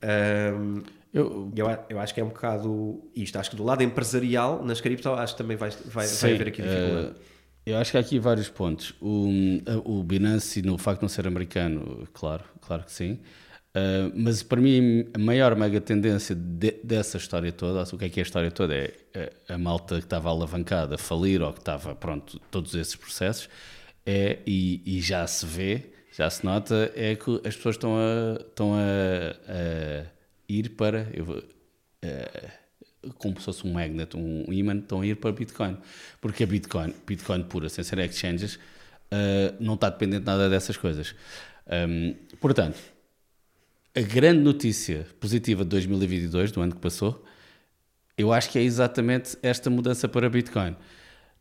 [0.04, 3.40] Um, eu, eu, eu, acho que é um bocado isto.
[3.40, 6.62] Acho que do lado empresarial, nas cripto, acho que também vai, vai, vai haver aqui
[6.62, 7.08] dificuldade.
[7.08, 7.37] Uh,
[7.68, 8.94] eu acho que há aqui vários pontos.
[9.02, 9.30] O,
[9.84, 13.20] o Binance, no facto de não ser americano, claro, claro que sim.
[13.76, 18.10] Uh, mas para mim, a maior mega tendência de, dessa história toda, o que é
[18.10, 18.74] que é a história toda?
[18.74, 18.94] É
[19.50, 23.50] a, a malta que estava alavancada a falir ou que estava, pronto, todos esses processos,
[24.06, 28.40] é, e, e, já se vê, já se nota, é que as pessoas estão a,
[28.40, 28.80] estão a,
[29.52, 30.06] a
[30.48, 31.06] ir para.
[31.14, 32.67] Eu, uh,
[33.18, 35.78] como se fosse um magnet, um imã, estão a ir para Bitcoin.
[36.20, 41.16] Porque a Bitcoin, Bitcoin pura, sem ser exchanges, uh, não está dependente nada dessas coisas.
[41.68, 42.78] Um, portanto,
[43.96, 47.24] a grande notícia positiva de 2022, do ano que passou,
[48.18, 50.76] eu acho que é exatamente esta mudança para Bitcoin.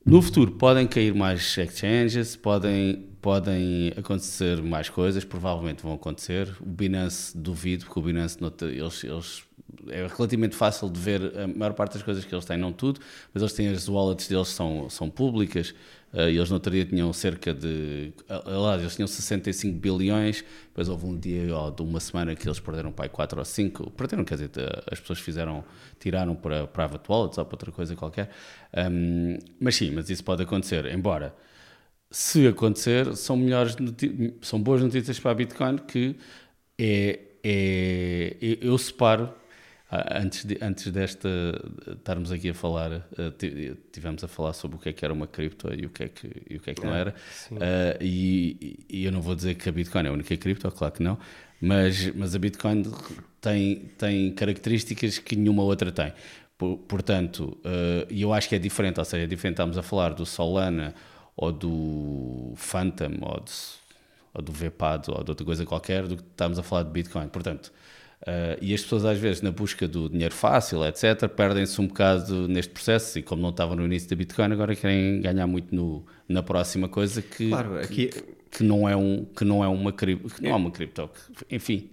[0.05, 6.55] No futuro podem cair mais exchanges, podem, podem acontecer mais coisas, provavelmente vão acontecer.
[6.61, 9.43] O Binance duvido, porque o Binance eles, eles
[9.91, 13.01] é relativamente fácil de ver a maior parte das coisas que eles têm, não tudo,
[13.33, 15.75] mas eles têm as wallets deles são, são públicas.
[16.13, 18.13] Uh, eles no outro dia tinham cerca de.
[18.29, 20.45] Aliás, eles tinham 65 bilhões.
[20.69, 23.91] Depois houve um dia oh, de uma semana que eles perderam pai 4 ou 5.
[23.91, 24.51] Perderam, quer dizer,
[24.91, 25.65] as pessoas fizeram,
[26.01, 28.31] tiraram para private wallets ou para outra coisa qualquer.
[28.91, 30.87] Um, mas sim, mas isso pode acontecer.
[30.87, 31.35] Embora,
[32.11, 33.77] se acontecer, são, melhores
[34.41, 36.17] são boas notícias para a Bitcoin que
[36.79, 39.35] é, é eu separo
[39.91, 41.29] antes, de, antes desta
[41.87, 45.27] estarmos aqui a falar, uh, tivemos a falar sobre o que é que era uma
[45.27, 47.15] cripto e o que é que, e o que, é que não era.
[47.51, 47.57] Uh,
[48.01, 51.03] e, e, eu não vou dizer que a Bitcoin é a única cripto, claro que
[51.03, 51.19] não,
[51.61, 52.83] mas, mas a Bitcoin
[53.41, 56.13] tem, tem características que nenhuma outra tem.
[56.89, 57.59] Portanto,
[58.09, 60.95] e eu acho que é diferente, ou seja, é diferente estarmos a falar do Solana
[61.37, 63.53] ou do Phantom ou, de,
[64.33, 67.29] ou do VPAD ou de outra coisa qualquer do que estamos a falar de Bitcoin.
[67.29, 67.71] Portanto,
[68.23, 72.49] Uh, e as pessoas, às vezes, na busca do dinheiro fácil, etc., perdem-se um bocado
[72.49, 73.19] neste processo.
[73.19, 76.89] E como não estavam no início da Bitcoin, agora querem ganhar muito no, na próxima
[76.89, 78.23] coisa que, claro, aqui, que,
[78.57, 81.11] que não é um que não é uma cripto, que não é uma cripto,
[81.51, 81.91] enfim.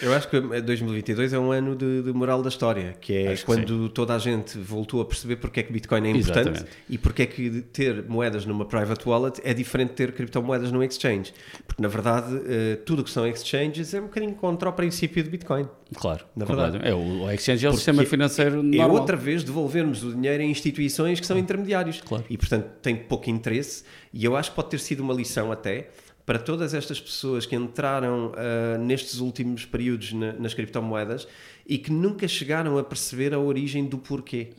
[0.00, 3.44] Eu acho que 2022 é um ano de, de moral da história, que é acho
[3.44, 6.66] quando que toda a gente voltou a perceber porque é que Bitcoin é importante Exatamente.
[6.88, 10.82] e porque é que ter moedas numa private wallet é diferente de ter criptomoedas num
[10.84, 11.34] exchange,
[11.66, 15.28] porque na verdade eh, tudo que são exchanges é um bocadinho contra o princípio de
[15.28, 15.68] Bitcoin.
[15.96, 16.78] Claro, na verdade.
[16.82, 18.88] É, o exchange é o porque sistema financeiro normal.
[18.88, 22.00] É outra vez devolvermos o dinheiro em instituições que são intermediários.
[22.00, 22.24] Claro.
[22.30, 23.73] E portanto tem pouco interesse
[24.12, 25.90] e eu acho que pode ter sido uma lição até
[26.26, 31.26] para todas estas pessoas que entraram uh, nestes últimos períodos na, nas criptomoedas
[31.66, 34.50] e que nunca chegaram a perceber a origem do porquê.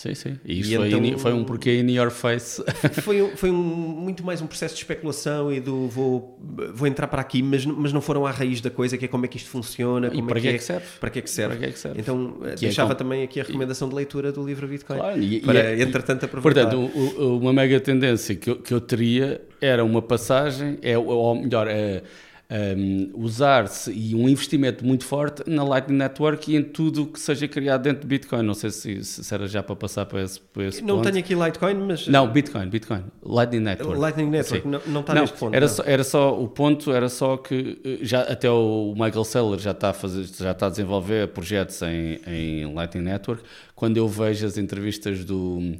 [0.00, 0.38] Sim, sim.
[0.46, 2.64] E isso e foi, então, in, foi um porquê in your face.
[3.02, 6.38] Foi, foi um, muito mais um processo de especulação e do vou,
[6.72, 9.26] vou entrar para aqui, mas, mas não foram à raiz da coisa, que é como
[9.26, 10.10] é que isto funciona.
[10.12, 10.86] E para é que, é que serve?
[10.98, 11.56] Para que é que serve?
[11.56, 12.00] Para que é que serve?
[12.00, 12.98] Então que é deixava é com...
[12.98, 14.98] também aqui a recomendação de leitura do livro Bitcoin.
[14.98, 16.70] Claro, e, para, e, entretanto, aproveitar.
[16.70, 21.68] Portanto, uma mega tendência que eu, que eu teria era uma passagem, é, ou melhor,
[21.68, 22.02] é
[22.50, 27.46] um, usar-se e um investimento muito forte na Lightning Network e em tudo que seja
[27.46, 28.42] criado dentro de Bitcoin.
[28.42, 31.10] Não sei se, se era já para passar para esse, para esse não ponto.
[31.10, 32.08] tenho aqui Litecoin, mas...
[32.08, 33.04] Não, Bitcoin, Bitcoin.
[33.22, 34.00] Lightning Network.
[34.00, 35.54] Lightning Network, não, não está não, neste ponto.
[35.54, 39.58] Era, Só, era só, o ponto era só que eh, já, até o Michael Saylor
[39.58, 43.44] já está a, fazer, já está a desenvolver projetos em, em Lightning Network.
[43.76, 45.76] Quando eu vejo as entrevistas do,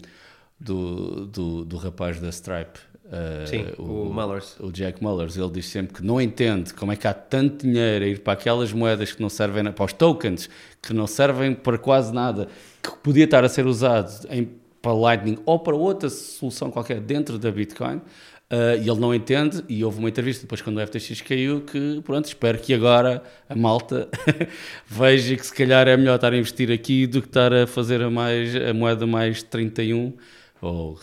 [0.58, 2.78] do, do, do rapaz da Stripe,
[3.10, 4.56] Uh, Sim, o, o Mullers.
[4.60, 8.04] O Jack Mullers, ele diz sempre que não entende como é que há tanto dinheiro
[8.04, 10.48] a ir para aquelas moedas que não servem, para os tokens,
[10.80, 12.46] que não servem para quase nada,
[12.80, 14.48] que podia estar a ser usado em,
[14.80, 17.96] para Lightning ou para outra solução qualquer dentro da Bitcoin.
[17.96, 22.00] Uh, e ele não entende, e houve uma entrevista depois quando o FTX caiu que,
[22.04, 24.08] pronto, espero que agora a malta
[24.86, 28.02] veja que se calhar é melhor estar a investir aqui do que estar a fazer
[28.02, 30.14] a, mais, a moeda mais 31
[30.60, 30.98] ou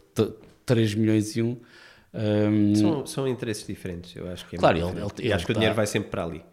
[0.65, 1.57] 3 milhões e 1.
[2.17, 4.87] Um, são, são interesses diferentes, eu acho que é Claro, ele,
[5.19, 6.43] ele, acho que o dinheiro vai sempre para ali.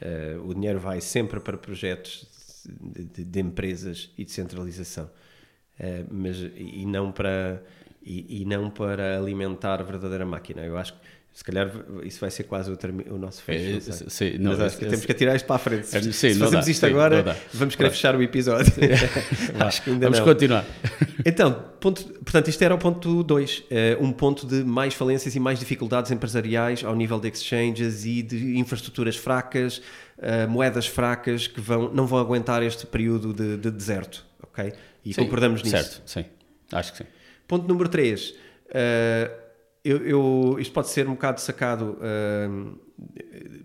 [0.00, 2.26] Uh, o dinheiro vai sempre para projetos
[2.64, 7.62] de, de, de empresas e de centralização, uh, mas e não para
[8.02, 10.62] e, e, não para alimentar a verdadeira máquina.
[10.62, 11.00] Eu acho que
[11.32, 11.70] se calhar
[12.02, 12.78] isso vai ser quase o,
[13.14, 13.90] o nosso fecho.
[13.90, 15.86] É, sim, não, Mas acho que temos que atirar isto para a frente.
[15.86, 18.72] Se, sim, se fazemos dá, isto sim, agora, vamos querer fechar o episódio.
[19.60, 20.26] acho que ainda vamos não.
[20.26, 20.64] continuar.
[21.22, 23.58] Então, ponto, portanto, isto era o ponto 2.
[23.58, 28.06] Uh, eh, um ponto de mais falências e mais dificuldades empresariais ao nível de exchanges
[28.06, 29.82] e de infraestruturas fracas,
[30.16, 34.24] uh, moedas fracas que vão, não vão aguentar este período de, de deserto.
[34.42, 34.72] ok?
[35.04, 35.76] E sim, concordamos nisso.
[35.76, 36.24] Certo, sim.
[36.72, 37.04] Acho que sim.
[37.46, 38.30] Ponto número 3.
[38.30, 39.39] Uh,
[39.84, 42.78] eu, eu, isto pode ser um bocado sacado, uh,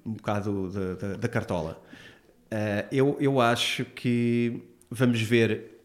[0.05, 0.69] um bocado
[1.19, 1.81] da, cartola.
[2.45, 5.75] Uh, eu, eu acho que vamos ver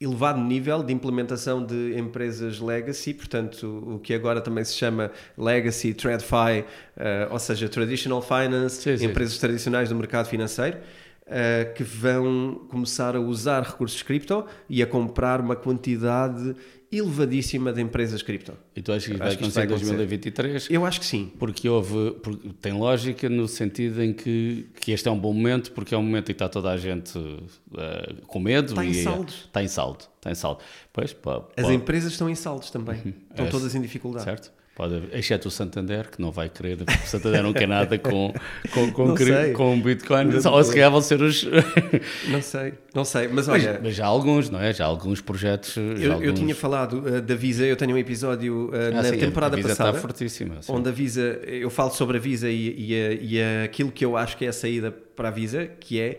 [0.00, 5.94] elevado nível de implementação de empresas legacy, portanto, o que agora também se chama legacy,
[5.94, 6.60] TradFi,
[6.96, 9.06] uh, ou seja, traditional finance, sim, sim.
[9.06, 10.78] empresas tradicionais do mercado financeiro.
[11.26, 16.54] Uh, que vão começar a usar recursos cripto e a comprar uma quantidade
[16.98, 18.52] elevadíssima de empresas cripto.
[18.74, 20.68] E tu achas que vai acontecer em 2023?
[20.70, 21.32] Eu acho que sim.
[21.38, 25.72] Porque houve, porque tem lógica no sentido em que, que este é um bom momento,
[25.72, 28.70] porque é um momento em que está toda a gente uh, com medo.
[28.70, 29.32] Está e, em saldo.
[29.32, 30.60] Está em saldo, está em saldo.
[30.92, 33.12] Pois, pode, As empresas estão em saldos também, uhum.
[33.30, 34.24] estão é, todas em dificuldade.
[34.24, 34.52] Certo.
[34.74, 37.96] Pode haver, exceto o Santander, que não vai querer, porque o Santander não quer nada
[37.96, 38.34] com,
[38.72, 39.14] com, com,
[39.54, 41.46] com Bitcoin, não só se calhar vão ser os.
[42.28, 43.74] não sei, não sei, mas olha.
[43.74, 44.72] Mas, mas já há alguns, não é?
[44.72, 45.76] Já há alguns projetos.
[45.76, 46.26] Eu, alguns...
[46.26, 49.54] eu tinha falado uh, da Visa, eu tenho um episódio uh, ah, na sim, temporada
[49.54, 49.90] a Visa passada.
[49.90, 50.60] Está fortíssima.
[50.60, 50.72] Sim.
[50.72, 54.16] Onde a Visa, eu falo sobre a Visa e, e, a, e aquilo que eu
[54.16, 56.18] acho que é a saída para a Visa, que é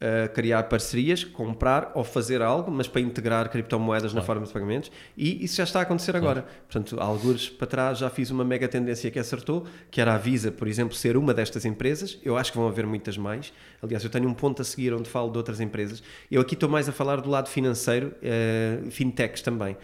[0.00, 4.22] uh, criar parcerias, comprar ou fazer algo, mas para integrar criptomoedas claro.
[4.22, 4.90] na forma de pagamentos.
[5.16, 6.26] E isso já está a acontecer claro.
[6.26, 6.46] agora.
[6.68, 10.50] Portanto, alguns para trás já fiz uma mega tendência que acertou, que era a Visa,
[10.50, 12.18] por exemplo, ser uma destas empresas.
[12.22, 13.52] Eu acho que vão haver muitas mais.
[13.82, 16.02] Aliás, eu tenho um ponto a seguir onde falo de outras empresas.
[16.30, 19.76] Eu aqui estou mais a falar do lado financeiro, uh, fintechs também.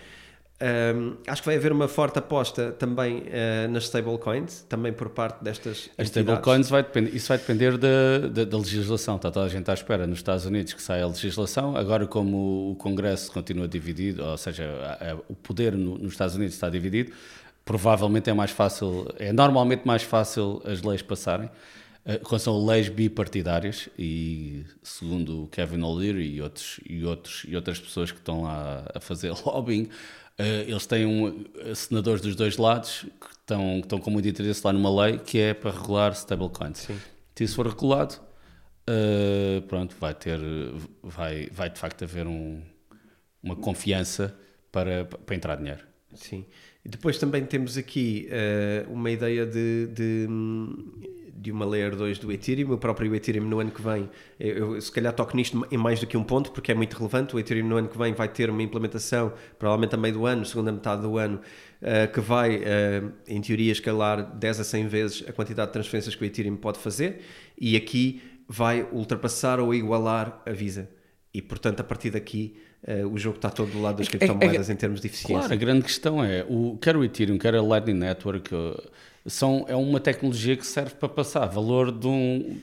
[0.63, 5.43] Um, acho que vai haver uma forte aposta também uh, nas stablecoins, também por parte
[5.43, 5.91] destas.
[5.99, 9.17] As stablecoins vai depender, isso vai depender da, da, da, legislação.
[9.17, 11.77] Está toda a gente à espera nos Estados Unidos que saia a legislação.
[11.77, 14.65] Agora, como o Congresso continua dividido, ou seja,
[15.01, 17.11] a, a, o poder no, nos Estados Unidos está dividido,
[17.65, 21.51] provavelmente é mais fácil, é normalmente mais fácil as leis passarem.
[22.07, 27.81] Uh, quando são leis bipartidárias e segundo Kevin O'Leary e outros e outros e outras
[27.81, 29.89] pessoas que estão lá a fazer lobbying
[30.67, 34.61] eles têm um, eh, senadores dos dois lados que estão, que estão com muito interesse
[34.65, 36.79] lá numa lei que é para regular stablecoins.
[36.79, 36.99] Sim.
[37.35, 38.15] Se isso for regulado,
[38.89, 40.39] uh, pronto, vai ter,
[41.03, 42.63] vai, vai de facto haver um,
[43.43, 44.37] uma confiança
[44.71, 45.81] para, para entrar dinheiro.
[46.15, 46.45] Sim.
[46.85, 50.27] E depois também temos aqui uh, uma ideia de, de
[51.37, 54.81] de uma Layer 2 do Ethereum, o próprio Ethereum no ano que vem, eu, eu,
[54.81, 57.39] se calhar toco nisto em mais do que um ponto, porque é muito relevante, o
[57.39, 60.71] Ethereum no ano que vem vai ter uma implementação, provavelmente a meio do ano, segunda
[60.71, 61.41] metade do ano,
[61.81, 66.15] uh, que vai, uh, em teoria, escalar 10 a 100 vezes a quantidade de transferências
[66.15, 67.21] que o Ethereum pode fazer,
[67.59, 70.89] e aqui vai ultrapassar ou igualar a Visa.
[71.35, 74.73] E, portanto, a partir daqui, uh, o jogo está todo do lado das criptomoedas é,
[74.73, 75.39] é, em termos de eficiência.
[75.39, 78.51] Claro, a grande questão é, o, quer o Ethereum, quer a Lightning Network
[79.27, 82.59] são, é uma tecnologia que serve para passar valor de, um,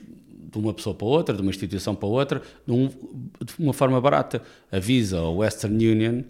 [0.51, 3.99] de uma pessoa para outra, de uma instituição para outra, de, um, de uma forma
[4.01, 4.41] barata.
[4.71, 6.23] A Visa ou a Western Union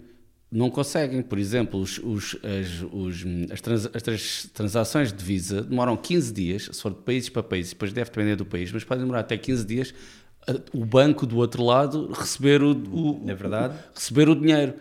[0.50, 1.22] não conseguem.
[1.22, 6.68] Por exemplo, os, os, as, os, as, trans, as, transações de Visa demoram 15 dias,
[6.72, 9.36] se for de países para países, depois deve depender do país, mas pode demorar até
[9.36, 9.94] 15 dias
[10.72, 13.74] o banco do outro lado receber o, o, é verdade.
[13.94, 14.74] receber o dinheiro.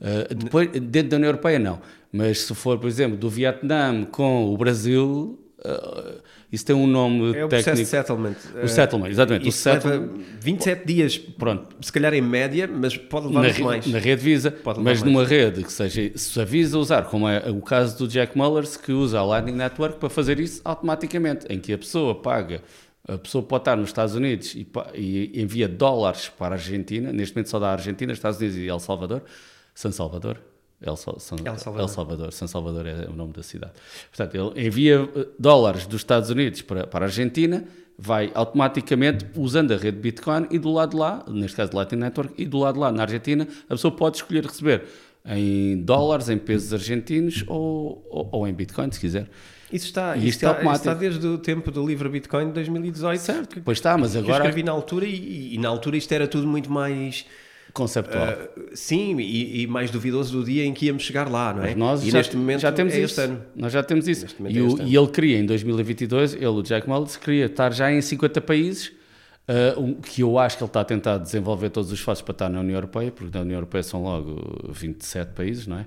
[0.00, 1.80] Uh, depois, dentro da União Europeia, não.
[2.12, 7.36] Mas se for, por exemplo, do Vietnã com o Brasil, uh, isso tem um nome
[7.36, 7.76] é o técnico.
[7.76, 8.36] de settlement.
[8.62, 9.48] O settlement, exatamente.
[9.48, 9.98] Isso o settlement...
[9.98, 11.76] leva 27 dias, Pronto.
[11.80, 13.86] se calhar em média, mas pode levar na, mais.
[13.86, 15.02] Na rede Visa, mas mais.
[15.02, 18.76] numa rede que seja, se a Visa usar, como é o caso do Jack Mullers,
[18.76, 22.62] que usa a Lightning Network para fazer isso automaticamente, em que a pessoa paga
[23.08, 27.34] a pessoa pode estar nos Estados Unidos e, e, envia dólares para a Argentina, neste
[27.34, 29.22] momento só da Argentina, Estados Unidos e El Salvador,
[29.78, 30.40] San Salvador,
[30.82, 31.80] El, San, El, Salvador.
[31.80, 33.74] El Salvador, San Salvador é o nome da cidade.
[34.10, 37.64] Portanto, ele envia eh, dólares dos Estados Unidos para, para a Argentina,
[37.96, 42.34] vai automaticamente usando a rede Bitcoin e do lado de lá, neste caso Lightning Network,
[42.36, 44.82] e do lado de lá na Argentina, a pessoa pode escolher receber
[45.24, 49.30] em dólares, em pesos argentinos ou, ou, ou em Bitcoin, se quiser.
[49.72, 53.20] Isso está, isso está, isso está, desde o tempo do livro Bitcoin de 2018.
[53.20, 54.42] Certo, pois está, mas agora.
[54.42, 57.26] Eu escrevi na altura e, e, na altura isto era tudo muito mais
[57.78, 58.26] conceptual.
[58.26, 61.68] Uh, sim, e, e, mais duvidoso do dia em que íamos chegar lá, não é?
[61.68, 63.20] Mas nós e já, neste momento já temos é isso.
[63.20, 63.40] ano.
[63.54, 64.26] Nós já temos isso.
[64.48, 67.92] E, é o, e, ele queria em 2022, ele, o Jack Mullins, queria estar já
[67.92, 68.88] em 50 países,
[69.48, 72.32] uh, um, que eu acho que ele está a tentar desenvolver todos os esforços para
[72.32, 75.86] estar na União Europeia, porque na União Europeia são logo 27 países, não é?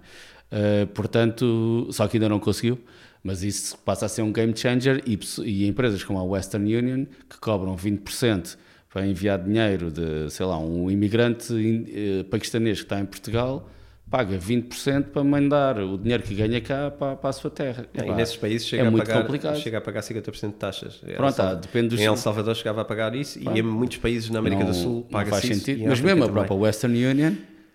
[0.51, 2.79] Uh, portanto, só que ainda não conseguiu.
[3.23, 7.05] Mas isso passa a ser um game changer e, e empresas como a Western Union,
[7.29, 8.57] que cobram 20%
[8.91, 13.69] para enviar dinheiro de, sei lá, um imigrante uh, paquistanês que está em Portugal,
[14.09, 17.85] paga 20% para mandar o dinheiro que ganha cá para, para a sua terra.
[17.93, 19.55] E nesses países chega, é a pagar, complicado.
[19.57, 21.01] chega a pagar 50% de taxas.
[21.15, 21.99] Pronto, ah, depende dos...
[22.01, 23.55] Em El Salvador chegava a pagar isso Pronto.
[23.55, 25.63] e em muitos países na América não, do Sul paga-se isso.
[25.63, 25.87] Sentido.
[25.87, 27.33] Mas mesmo a própria Western Union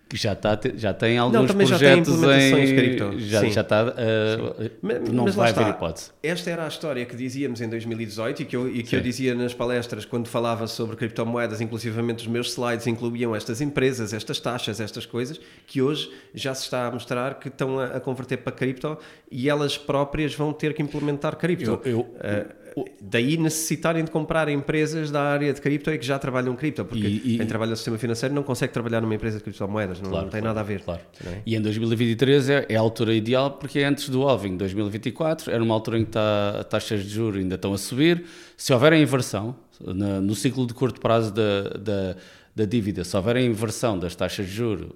[0.09, 3.19] que já, está, já tem alguns não, projetos já tem em cripto.
[3.19, 3.51] Já, Sim.
[3.51, 3.83] já está.
[3.85, 6.11] Uh, mas, não mas vai haver hipótese.
[6.23, 8.95] Esta era a história que dizíamos em 2018 e que, eu, e que Sim.
[8.97, 14.13] eu dizia nas palestras quando falava sobre criptomoedas, inclusivamente os meus slides incluíam estas empresas,
[14.13, 17.99] estas taxas, estas coisas, que hoje já se está a mostrar que estão a, a
[17.99, 18.97] converter para cripto
[19.29, 21.81] e elas próprias vão ter que implementar cripto.
[21.83, 22.66] Eu, eu, uh,
[23.01, 27.07] daí necessitarem de comprar empresas da área de cripto e que já trabalham cripto, porque
[27.07, 30.09] E- e- quem trabalha no sistema financeiro não consegue trabalhar numa empresa de criptomoedas, não,
[30.09, 30.81] Claro, não tem claro, nada a ver.
[30.81, 31.01] Claro.
[31.25, 31.41] é?
[31.45, 35.63] E em 2023 é, é a altura ideal porque é antes do halving 2024, era
[35.63, 38.23] uma altura em que as taxas de juros ainda estão a subir.
[38.55, 42.15] Se houver a inversão na- no ciclo de curto prazo da, da,
[42.55, 44.87] da dívida, se houver a inversão das taxas de juros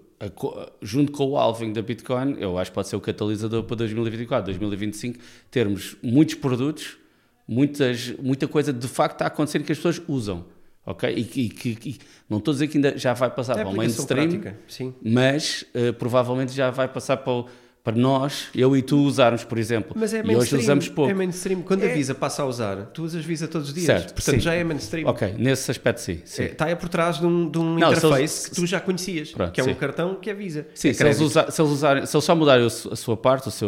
[0.81, 4.45] junto com o halving da Bitcoin, eu acho que pode ser o catalisador para 2024,
[4.45, 5.17] 2025,
[5.49, 6.97] termos muitos produtos,
[7.51, 10.45] muitas, muita coisa de facto a acontecer que as pessoas usam.
[10.85, 11.07] Ok?
[11.15, 11.49] E que,
[12.27, 14.95] não estou a dizer que ainda já vai passar É para o mainstream, prática, sim.
[15.03, 17.45] mas eh, provavelmente já vai passar para, o-
[17.83, 19.93] para nós, eu e tu usarmos, por exemplo.
[19.95, 20.61] Mas é e hoje mainstream.
[20.61, 21.09] usamos pouco.
[21.09, 21.61] É mainstream.
[21.63, 21.91] Quando É.
[21.91, 23.85] a Visa passa a usar, tu usas Visa todos os dias.
[23.87, 24.39] Certo, Portanto, sim.
[24.39, 25.07] já é mainstream.
[25.07, 26.19] Ok, nesse aspecto sim.
[26.23, 26.43] sim.
[26.43, 28.79] É, Está aí por trás de um, de um Não, interface eles- que tu já
[28.79, 29.73] conhecias, Pronto, que é um sim.
[29.73, 30.67] cartão que é Visa.
[30.75, 33.47] Sim, é se, eles usar- se eles usarem, se eles só mudarem a sua parte,
[33.47, 33.67] o seu,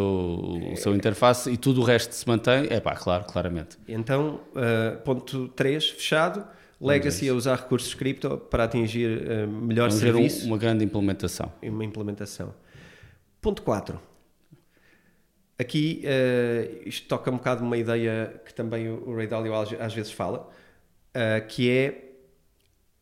[0.72, 3.76] o seu interface e tudo o resto se mantém, é pá, claro, claramente.
[3.88, 6.44] Então, uh, ponto 3, fechado.
[6.80, 10.84] Legacy a usar recursos cripto para atingir uh, melhor Vamos ver um- serviço uma grande
[10.84, 11.50] implementação.
[11.62, 12.52] uma implementação.
[13.44, 14.00] Ponto 4.
[15.58, 19.92] Aqui uh, isto toca um bocado uma ideia que também o Ray Dalio às às
[19.92, 20.48] vezes fala,
[21.10, 22.12] uh, que é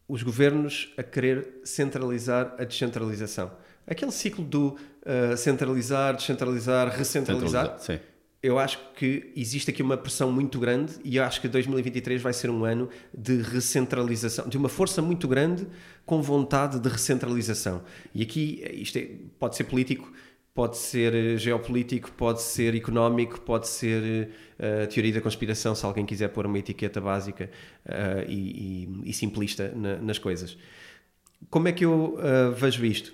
[0.08, 3.52] os governos a querer centralizar a descentralização.
[3.86, 4.76] Aquele ciclo do
[5.06, 7.78] uh, centralizar, descentralizar, recentralizar.
[7.78, 8.00] Sim.
[8.42, 12.32] Eu acho que existe aqui uma pressão muito grande e eu acho que 2023 vai
[12.32, 15.68] ser um ano de recentralização, de uma força muito grande
[16.04, 17.84] com vontade de recentralização.
[18.12, 20.12] E aqui isto é- pode ser político,
[20.54, 26.04] pode ser eh, geopolítico, pode ser económico, pode ser eh, teoria da conspiração, se alguém
[26.06, 27.50] quiser pôr uma etiqueta básica
[27.86, 30.56] eh, e, e- e simplista na- nas coisas.
[31.50, 33.12] Como é que eu eh, vejo isto?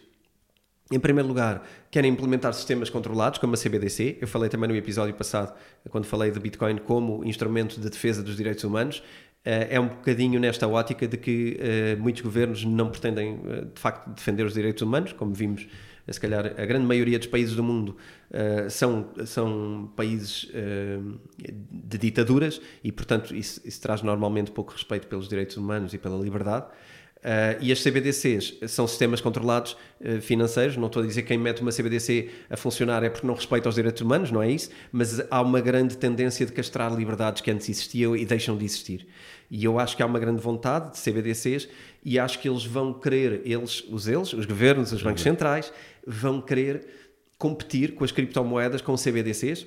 [0.91, 4.19] Em primeiro lugar, querem implementar sistemas controlados, como a CBDC.
[4.23, 5.55] Eu falei também no episódio passado,
[5.91, 9.03] quando falei de Bitcoin como instrumento de defesa dos direitos humanos.
[9.45, 11.59] É um bocadinho nesta ótica de que
[11.99, 13.37] muitos governos não pretendem,
[13.75, 15.67] de facto, defender os direitos humanos, como vimos,
[16.13, 17.97] se calhar, a grande maioria dos países do mundo
[18.31, 20.99] eh, são, são países eh,
[21.71, 26.17] de ditaduras e, portanto, isso, isso traz normalmente pouco respeito pelos direitos humanos e pela
[26.17, 26.67] liberdade.
[27.19, 30.77] Uh, e as CBDCs são sistemas controlados uh, financeiros.
[30.77, 33.69] Não estou a dizer que quem mete uma CBDC a funcionar é porque não respeita
[33.69, 37.51] os direitos humanos, não é isso, mas há uma grande tendência de castrar liberdades que
[37.51, 39.05] antes existiam e deixam de existir.
[39.51, 41.69] E eu acho que há uma grande vontade de CBDCs
[42.09, 45.71] e acho que eles vão querer, eles, os eles, os governos, os bancos centrais,
[46.07, 46.87] vão querer
[47.37, 49.67] competir com as criptomoedas, com CBDCs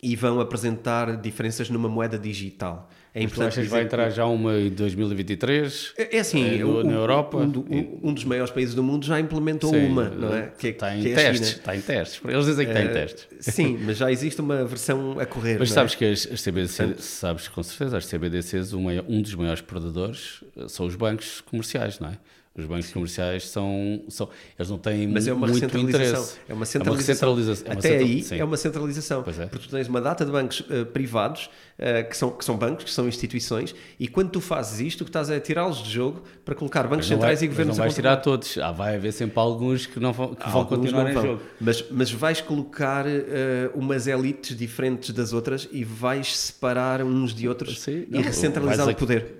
[0.00, 2.88] e vão apresentar diferenças numa moeda digital.
[3.14, 5.92] É importante vai entrar já uma em 2023?
[5.98, 7.38] é é assim, É, o- na Europa?
[7.38, 10.50] um, do- um- um dos maiores países do mundo já implementou Sim, uma, não é?
[10.58, 11.48] Que, é- Está em que é testes.
[11.50, 12.20] Está em testes.
[12.24, 13.28] Eles dizem que está em Eh, testes.
[13.40, 15.58] Sim, mas já existe uma versão a correr.
[15.58, 19.60] Mas sabes que as, as CBDCs, sabes com certeza, as CBDCs, maior- um dos maiores
[19.60, 22.18] perdedores eh, são os bancos comerciais, não é?
[22.54, 24.28] Os bancos comerciais são, são.
[24.58, 26.04] Eles não têm Mas é uma muito recentralização.
[26.06, 26.38] interesse.
[26.46, 27.28] É uma centralização.
[27.30, 28.38] É uma Até central- aí sim.
[28.38, 29.22] é uma centralização.
[29.22, 29.46] Pois é.
[29.46, 31.48] Porque tu tens uma data de bancos eh, privados
[31.78, 35.04] eh, que, são, que são bancos, que são instituições, e quando tu fazes isto, o
[35.04, 37.84] que estás a tirá-los de jogo para colocar bancos não, vai, centrais e governos não
[37.84, 38.58] a vais tirar todos.
[38.58, 41.22] Ah, vai haver sempre alguns que, não vão, que vão continuar em vão.
[41.22, 41.42] jogo.
[41.58, 47.48] Mas, mas vais colocar eh, umas elites diferentes das outras e vais separar uns de
[47.48, 49.36] outros Sim, e não, recentralizar o poder.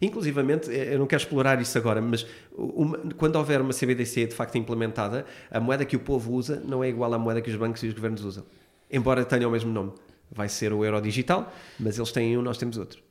[0.00, 2.26] Inclusivamente, eh, eu não quero explorar isso agora, mas
[2.56, 6.82] uma- quando houver uma CBDC de facto implementada, a moeda que o povo usa não
[6.82, 8.44] é igual à moeda que os bancos e os governos usam.
[8.90, 9.92] Embora tenham o mesmo nome.
[10.32, 13.02] Vai ser o euro digital, mas eles têm um, nós temos outro.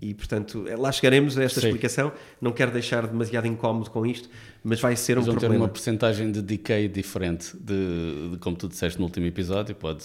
[0.00, 1.68] E, portanto, lá chegaremos a esta Sim.
[1.68, 2.12] explicação.
[2.38, 4.28] Não quero deixar demasiado incómodo com isto,
[4.62, 5.64] mas vai ser um Eles vão ter problema.
[5.64, 9.74] uma porcentagem de decay diferente de, de como tu disseste no último episódio.
[9.74, 10.04] Pode,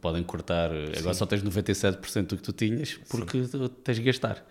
[0.00, 0.70] podem cortar.
[0.98, 4.42] Agora só tens 97% do que tu tinhas porque tu tens de gastar.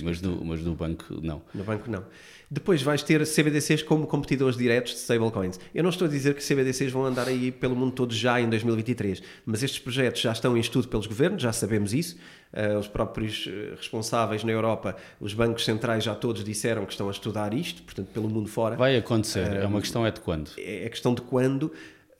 [0.00, 1.42] Mas, no, mas no banco, não.
[1.52, 2.04] No banco, não.
[2.50, 5.58] Depois vais ter CBDCs como competidores diretos de stablecoins.
[5.74, 8.48] Eu não estou a dizer que CBDCs vão andar aí pelo mundo todo já em
[8.48, 12.18] 2023, mas estes projetos já estão em estudo pelos governos, já sabemos isso.
[12.52, 17.08] Uh, os próprios uh, responsáveis na Europa, os bancos centrais já todos disseram que estão
[17.08, 18.76] a estudar isto, portanto, pelo mundo fora.
[18.76, 19.50] Vai acontecer.
[19.50, 20.50] é uma questão é de quando.
[20.58, 21.72] É questão de quando.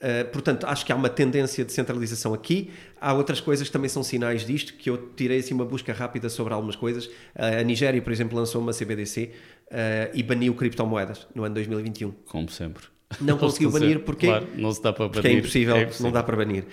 [0.02, 2.70] Uh, portanto, acho que há uma tendência de centralização aqui.
[3.00, 6.28] Há outras coisas que também são sinais disto, que eu tirei assim uma busca rápida
[6.28, 7.06] sobre algumas coisas.
[7.06, 9.74] Uh, a Nigéria, por exemplo, lançou uma CBDC uh,
[10.12, 12.10] e baniu criptomoedas no ano 2021.
[12.26, 12.82] Como sempre.
[13.20, 15.14] Não conseguiu banir porque, claro, não se dá para banir.
[15.14, 16.64] porque é impossível, é não dá para banir.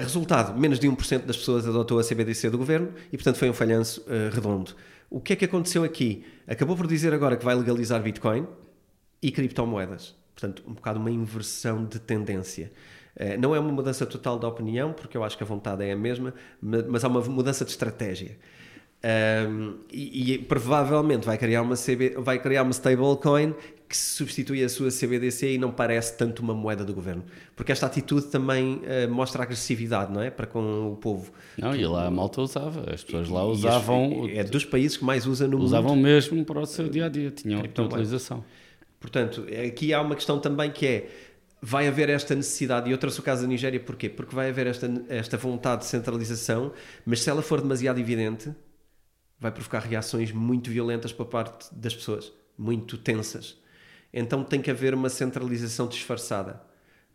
[0.00, 3.52] Resultado, menos de 1% das pessoas adotou a CBDC do governo e, portanto, foi um
[3.52, 4.02] falhanço
[4.32, 4.74] redondo.
[5.10, 6.24] O que é que aconteceu aqui?
[6.48, 8.46] Acabou por dizer agora que vai legalizar Bitcoin
[9.22, 10.14] e criptomoedas.
[10.38, 12.70] Portanto, um bocado uma inversão de tendência.
[13.16, 15.92] Uh, não é uma mudança total da opinião, porque eu acho que a vontade é
[15.92, 18.36] a mesma, mas há uma mudança de estratégia.
[19.06, 23.54] Um, e, e, provavelmente vai criar uma, CB, vai criar uma stablecoin
[23.88, 27.22] que substitui a sua CBDC e não parece tanto uma moeda do governo.
[27.54, 30.28] Porque esta atitude também uh, mostra agressividade, não é?
[30.28, 31.30] Para com o povo.
[31.56, 32.92] Não, e lá a malta usava.
[32.92, 34.28] As pessoas lá usavam.
[34.28, 35.94] é dos países que mais usa no usavam mundo.
[35.94, 38.44] Usavam mesmo para o seu dia a dia, tinham utilização.
[39.00, 41.10] Portanto, aqui há uma questão também que é.
[41.60, 44.10] Vai haver esta necessidade, e eu trouxe o caso da Nigéria, porquê?
[44.10, 46.72] Porque vai haver esta, esta vontade de centralização,
[47.04, 48.54] mas se ela for demasiado evidente,
[49.38, 53.58] vai provocar reações muito violentas por parte das pessoas, muito tensas.
[54.12, 56.62] Então tem que haver uma centralização disfarçada,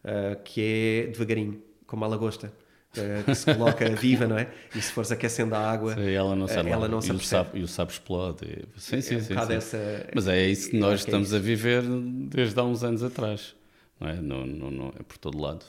[0.04, 2.52] uh, que é devagarinho, como a lagosta.
[2.98, 4.50] Uh, que se coloca viva, não é?
[4.76, 7.58] E se fores aquecendo a água, sim, ela não, uh, ela não e o sapo,
[7.58, 8.66] e o sapo explode.
[8.76, 9.54] Sim, sim, é um sim, sim.
[9.54, 13.02] Essa, Mas é isso que nós que estamos é a viver desde há uns anos
[13.02, 13.56] atrás.
[14.00, 14.16] Não é?
[14.16, 15.64] Não, não, não, é por todo lado.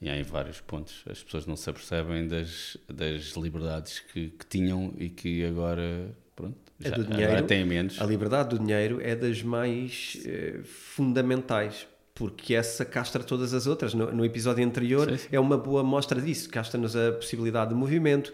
[0.00, 1.02] E há em vários pontos.
[1.08, 6.56] As pessoas não se apercebem das, das liberdades que, que tinham e que agora, pronto,
[6.82, 8.00] é já, do dinheiro, agora têm menos.
[8.00, 13.92] A liberdade do dinheiro é das mais eh, fundamentais, porque essa castra todas as outras.
[13.92, 15.28] No, no episódio anterior sim, sim.
[15.32, 16.48] é uma boa mostra disso.
[16.48, 18.32] Castra-nos a possibilidade de movimento,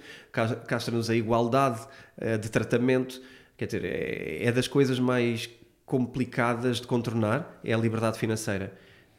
[0.67, 1.81] castra-nos a igualdade
[2.19, 3.21] uh, de tratamento.
[3.57, 5.49] Quer dizer, é, é, das coisas mais
[5.87, 8.73] complicadas de contornar, é a liberdade financeira.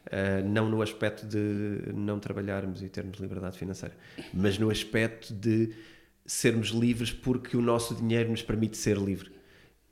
[0.06, 3.96] Uh, não no aspecto de não trabalharmos e termos liberdade financeira,
[4.34, 5.76] mas no aspecto de
[6.26, 9.32] sermos livres porque o nosso dinheiro nos permite ser livre.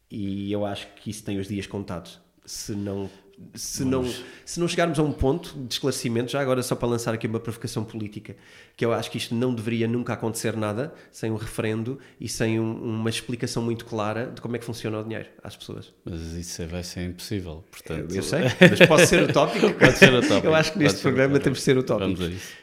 [0.10, 2.20] E eu acho que isso tem os dias contados.
[2.44, 3.10] Se não,
[3.56, 4.04] se não,
[4.46, 7.40] se não chegarmos a um ponto de esclarecimento, já agora só para lançar aqui uma
[7.40, 8.36] provocação política,
[8.76, 12.60] que eu acho que isto não deveria nunca acontecer nada sem um referendo e sem
[12.60, 15.94] um, uma explicação muito clara de como é que funciona o dinheiro às pessoas.
[16.04, 17.64] Mas isso vai ser impossível.
[17.72, 18.14] Portanto...
[18.14, 19.74] Eu sei, mas pode ser utópico.
[19.80, 20.48] pode ser utópico.
[20.48, 21.44] Eu acho que neste programa utópico.
[21.44, 22.20] temos de ser utópicos.
[22.20, 22.54] Vamos a isso.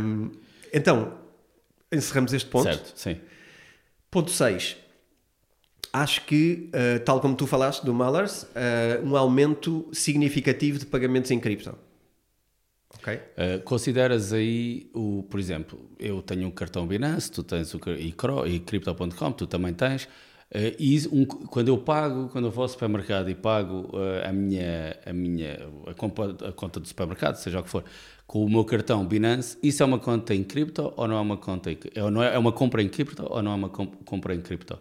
[0.00, 0.30] Um,
[0.72, 1.14] então,
[1.92, 2.64] encerramos este ponto.
[2.64, 3.16] Certo, sim.
[4.10, 4.87] Ponto 6.
[5.92, 11.30] Acho que, uh, tal como tu falaste do Mallers, uh, um aumento significativo de pagamentos
[11.30, 11.76] em cripto.
[12.94, 13.14] Ok?
[13.14, 18.60] Uh, consideras aí, o, por exemplo, eu tenho um cartão Binance, tu tens o e,
[18.60, 20.08] Crypto.com, tu também tens.
[20.78, 23.90] E um, quando eu pago, quando eu vou ao supermercado e pago
[24.26, 27.84] a minha, a minha a, a conta do supermercado, seja o que for,
[28.26, 31.36] com o meu cartão Binance, isso é uma conta em cripto ou não é uma
[31.36, 33.94] conta em, é, não é, é uma compra em cripto ou não é uma comp
[34.04, 34.78] compra em cripto?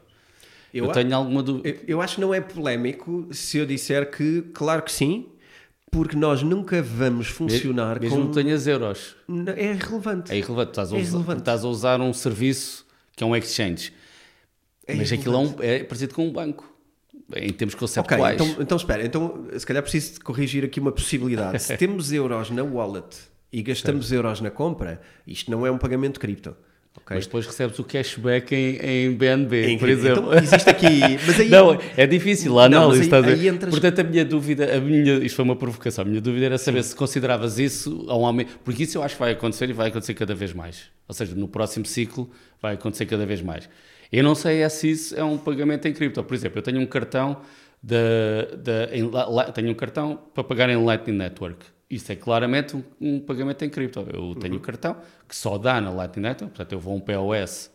[0.74, 1.70] Eu, eu tenho alguma dúvida.
[1.70, 5.28] Eu, eu acho que não é polémico se eu disser que, claro que sim,
[5.90, 8.24] porque nós nunca vamos funcionar mesmo com...
[8.24, 9.16] Mesmo que tenhas euros.
[9.56, 10.32] É irrelevante.
[10.32, 10.72] É irrelevante.
[10.72, 13.94] Estás a, é usar, estás a usar um serviço que é um exchange.
[14.86, 16.74] É Mas aquilo é, um, é parecido com um banco.
[17.36, 18.40] Em termos conceptuais.
[18.40, 19.06] Ok, então, então espera.
[19.06, 21.60] Então, se calhar preciso de corrigir aqui uma possibilidade.
[21.60, 23.18] se temos euros na wallet
[23.52, 26.56] e gastamos euros na compra, isto não é um pagamento cripto.
[27.02, 27.16] Okay.
[27.16, 30.24] Mas depois recebes o cashback em, em BNB, em, por exemplo.
[30.28, 31.00] Então, existe aqui.
[31.26, 33.10] Mas aí, não, é difícil análise.
[33.10, 33.72] Não, aí, aí entras...
[33.72, 36.84] Portanto, a minha dúvida, a minha, isto foi uma provocação, a minha dúvida era saber
[36.84, 36.90] Sim.
[36.90, 38.60] se consideravas isso a um aumento.
[38.64, 40.86] Porque isso eu acho que vai acontecer e vai acontecer cada vez mais.
[41.08, 42.30] Ou seja, no próximo ciclo
[42.62, 43.70] vai acontecer cada vez mais.
[44.12, 46.24] Eu não sei é se isso é um pagamento em cripto.
[46.24, 47.38] Por exemplo, eu tenho um cartão,
[47.82, 47.96] de,
[48.58, 49.10] de, em,
[49.54, 51.66] tenho um cartão para pagar em Lightning Network.
[51.90, 54.00] Isso é claramente um, um pagamento em cripto.
[54.00, 54.56] Eu tenho o uhum.
[54.56, 57.72] um cartão que só dá na Lightning Network, portanto eu vou a um POS,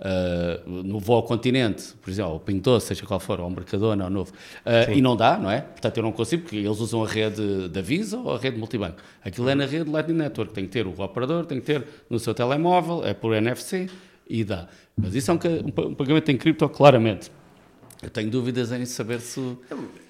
[0.00, 4.10] uh, no vou ao continente, por exemplo, ao Pinto, seja qual for, ao Mercadona, ao
[4.10, 5.60] Novo, uh, e não dá, não é?
[5.60, 8.96] Portanto eu não consigo, porque eles usam a rede da Visa ou a rede multibanco.
[9.24, 12.18] Aquilo é na rede Lightning Network, tem que ter o operador, tem que ter no
[12.18, 13.88] seu telemóvel, é por NFC
[14.28, 14.68] e dá.
[14.96, 15.38] Mas isso é um,
[15.88, 17.30] um pagamento em cripto, claramente.
[18.02, 19.40] Eu tenho dúvidas em saber se.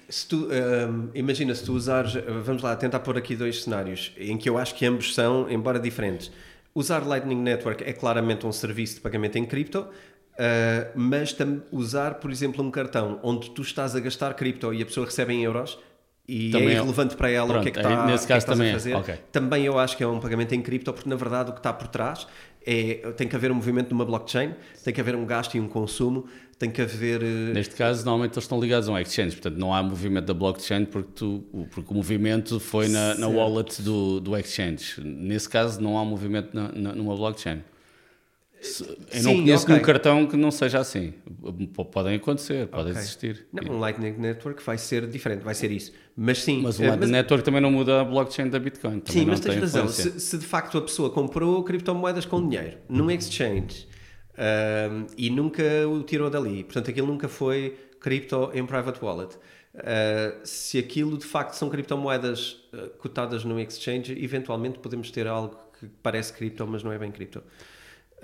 [0.07, 4.37] Se tu, hum, imagina, se tu usares, vamos lá, tentar pôr aqui dois cenários em
[4.37, 6.31] que eu acho que ambos são, embora diferentes.
[6.73, 11.35] Usar Lightning Network é claramente um serviço de pagamento em cripto, uh, mas
[11.71, 15.33] usar, por exemplo, um cartão onde tu estás a gastar cripto e a pessoa recebe
[15.33, 15.79] em euros
[16.27, 18.51] e também é irrelevante para ela Pronto, o que é que, está, nesse caso que
[18.51, 18.91] é que também a fazer.
[18.91, 18.97] É.
[18.97, 19.15] Okay.
[19.31, 21.71] Também eu acho que é um pagamento em cripto, porque na verdade o que está
[21.71, 22.27] por trás
[22.65, 25.67] é tem que haver um movimento numa blockchain, tem que haver um gasto e um
[25.67, 26.27] consumo,
[26.57, 27.21] tem que haver.
[27.21, 27.53] Uh...
[27.53, 30.85] Neste caso, normalmente eles estão ligados a um exchange, portanto não há movimento da blockchain
[30.85, 35.01] porque, tu, porque o movimento foi na, na wallet do, do exchange.
[35.01, 37.61] Nesse caso, não há movimento na, na, numa blockchain.
[39.11, 39.75] Eu não Sim, conheço okay.
[39.75, 41.13] nenhum cartão que não seja assim.
[41.91, 43.01] Podem acontecer, pode okay.
[43.01, 43.45] existir.
[43.53, 45.91] Não, um Lightning Network vai ser diferente, vai ser isso.
[46.17, 46.61] Mas sim.
[46.63, 47.09] Mas o Lightning mas...
[47.11, 49.03] Network também não muda a blockchain da Bitcoin.
[49.05, 49.87] Sim, mas tens razão.
[49.87, 53.87] Se, se, de facto a pessoa comprou criptomoedas com dinheiro num exchange
[54.37, 59.35] um, e nunca o tirou dali, portanto aquilo nunca foi cripto em private wallet.
[59.75, 65.59] Uh, se aquilo de facto são criptomoedas uh, cotadas no exchange, eventualmente podemos ter algo
[65.77, 67.43] que parece cripto, mas não é bem cripto.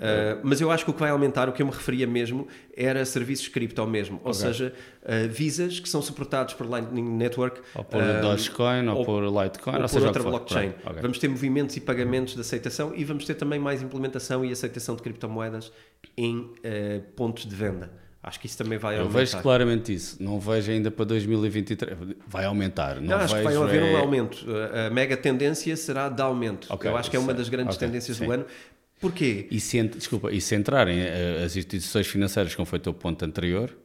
[0.02, 2.48] Uh, mas eu acho que o que vai aumentar, o que eu me referia mesmo,
[2.76, 4.34] era serviços cripto mesmo, ou okay.
[4.34, 4.74] seja,
[5.04, 7.60] uh, visas que são suportados por Lightning Network.
[7.72, 10.72] Ou por uh, Dogecoin, ou, ou, por Litecoin, ou, ou por outra blockchain.
[10.84, 11.02] Okay.
[11.02, 14.96] Vamos ter movimentos e pagamentos de aceitação e vamos ter também mais implementação e aceitação
[14.96, 15.72] de criptomoedas
[16.16, 16.50] em
[17.14, 18.02] pontos de venda.
[18.22, 19.18] Acho que isso também vai aumentar.
[19.18, 20.22] Eu vejo claramente isso.
[20.22, 21.96] Não vejo ainda para 2023.
[22.26, 23.00] Vai aumentar.
[23.00, 23.94] Não, não acho que vai haver é...
[23.94, 24.46] um aumento.
[24.86, 26.72] A mega tendência será de aumento.
[26.72, 28.26] Okay, eu acho que é uma das grandes okay, tendências sim.
[28.26, 28.46] do ano.
[29.02, 29.48] Porquê?
[29.50, 33.24] E se, desculpa, e se entrarem eh, as instituições financeiras, como foi o teu ponto
[33.24, 33.76] anterior,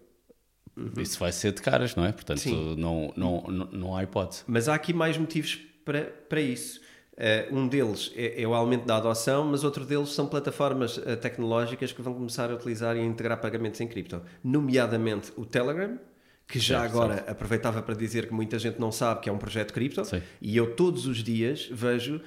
[0.78, 1.02] uhum.
[1.02, 2.12] isso vai ser de caras, não é?
[2.12, 2.48] Portanto,
[2.78, 4.44] não, não, não, não há hipótese.
[4.46, 6.80] Mas há aqui mais motivos para, para isso.
[7.14, 11.18] Uh, um deles é, é, o aumento da adoção, mas outro deles são plataformas uh,
[11.18, 15.98] tecnológicas que vão começar a utilizar e a integrar pagamentos em cripto, nomeadamente o Telegram,
[16.48, 17.30] que já certo, agora certo.
[17.30, 20.22] aproveitava para dizer que muita gente não sabe que é um projeto cripto, Sim.
[20.40, 22.22] e eu todos os dias vejo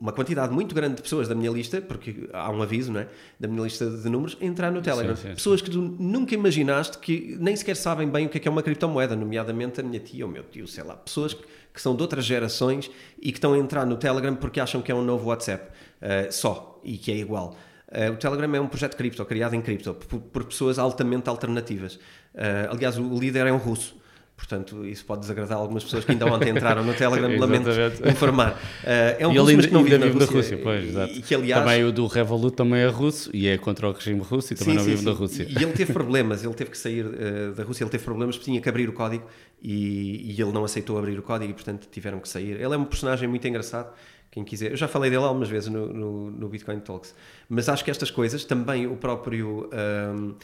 [0.00, 3.08] uma quantidade muito grande de pessoas da minha lista, porque há um aviso, não é?
[3.38, 5.14] Da minha lista de números, entrar no Telegram.
[5.14, 5.34] Sim, sim, sim.
[5.34, 8.50] Pessoas que tu nunca imaginaste que nem sequer sabem bem o que é, que é
[8.50, 10.96] uma criptomoeda, nomeadamente a minha tia ou o meu tio, sei lá.
[10.96, 11.44] Pessoas que,
[11.74, 12.90] que, são de outras gerações
[13.20, 16.32] e que estão a entrar no Telegram porque acham que é um novo WhatsApp uh,
[16.32, 17.54] só e que é igual.
[17.88, 21.96] Uh, o Telegram é um projeto cripto, criado em cripto, por, por pessoas altamente alternativas.
[22.34, 23.99] Uh, aliás, o líder é um russo.
[24.40, 27.68] Portanto, isso pode desagradar algumas pessoas que ainda ontem entraram no Telegram, lamento
[28.10, 28.52] informar.
[28.82, 30.32] Uh, é um russo, mas que não vive na, Rússia.
[30.32, 30.94] Rússia pois.
[31.16, 34.20] E que, aliás, também o do Revolut também é russo e é contra o regime
[34.20, 35.06] russo e também sim, não sim, vive sim.
[35.06, 35.46] na Rússia.
[35.48, 38.50] E ele teve problemas, ele teve que sair uh, da Rússia, ele teve problemas porque
[38.50, 39.26] tinha que abrir o código
[39.62, 42.60] e, e ele não aceitou abrir o código e, portanto, tiveram que sair.
[42.60, 43.92] Ele é um personagem muito engraçado
[44.30, 44.70] quem quiser.
[44.70, 47.14] Eu já falei dele algumas vezes no, no, no, Bitcoin Talks,
[47.48, 49.68] mas acho que estas coisas, também o próprio,
[50.14, 50.34] um,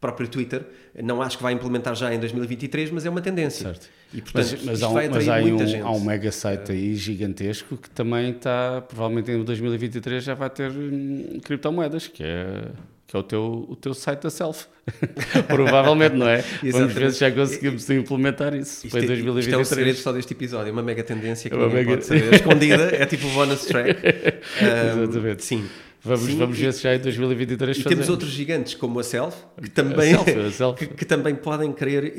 [0.00, 0.64] próprio Twitter,
[1.02, 3.66] não acho que vai implementar já em 2023, mas é uma tendência.
[3.66, 3.88] Certo.
[4.12, 7.76] E, portanto, mas, mas, há um, mas há, um, há um mega site aí gigantesco
[7.76, 12.70] que também está, provavelmente em 2023 já vai ter hum, criptomoedas, que é,
[13.06, 14.66] que é o, teu, o teu site da self.
[15.46, 16.42] provavelmente, não é?
[16.72, 18.86] Vamos ver se já conseguimos implementar isso.
[18.86, 19.46] Isto, em 2023.
[19.46, 21.90] Isto é o segredo só deste episódio, é uma mega tendência que é uma mega...
[21.90, 22.34] pode saber.
[22.34, 24.00] Escondida, é tipo bonus track.
[24.60, 25.44] Um, Exatamente.
[25.44, 25.68] Sim.
[26.02, 29.36] Vamos, Sim, vamos ver se já em 2023 E temos outros gigantes como a Self,
[29.62, 30.78] que também, a self, a self.
[30.86, 32.14] Que, que, também podem querer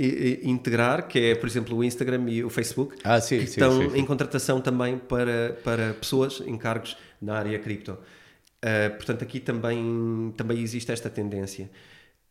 [0.46, 3.90] integrar, que é, por exemplo, o Instagram e o Facebook, ah, sim, que sim, estão
[3.90, 7.94] sim, em contratação também para, para pessoas em cargos na área cripto.
[7.94, 11.70] Uh, portanto, aqui também, também existe esta tendência.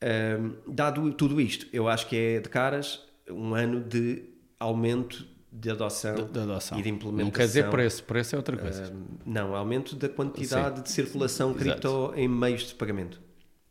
[0.01, 4.23] Uh, dado tudo isto, eu acho que é de caras um ano de
[4.59, 7.25] aumento de adoção, de, de adoção, e de implementação.
[7.25, 8.93] Não quer dizer preço, preço é outra coisa.
[8.93, 10.83] Uh, não, aumento da quantidade Sim.
[10.83, 12.15] de circulação cripto Exato.
[12.19, 13.21] em meios de pagamento.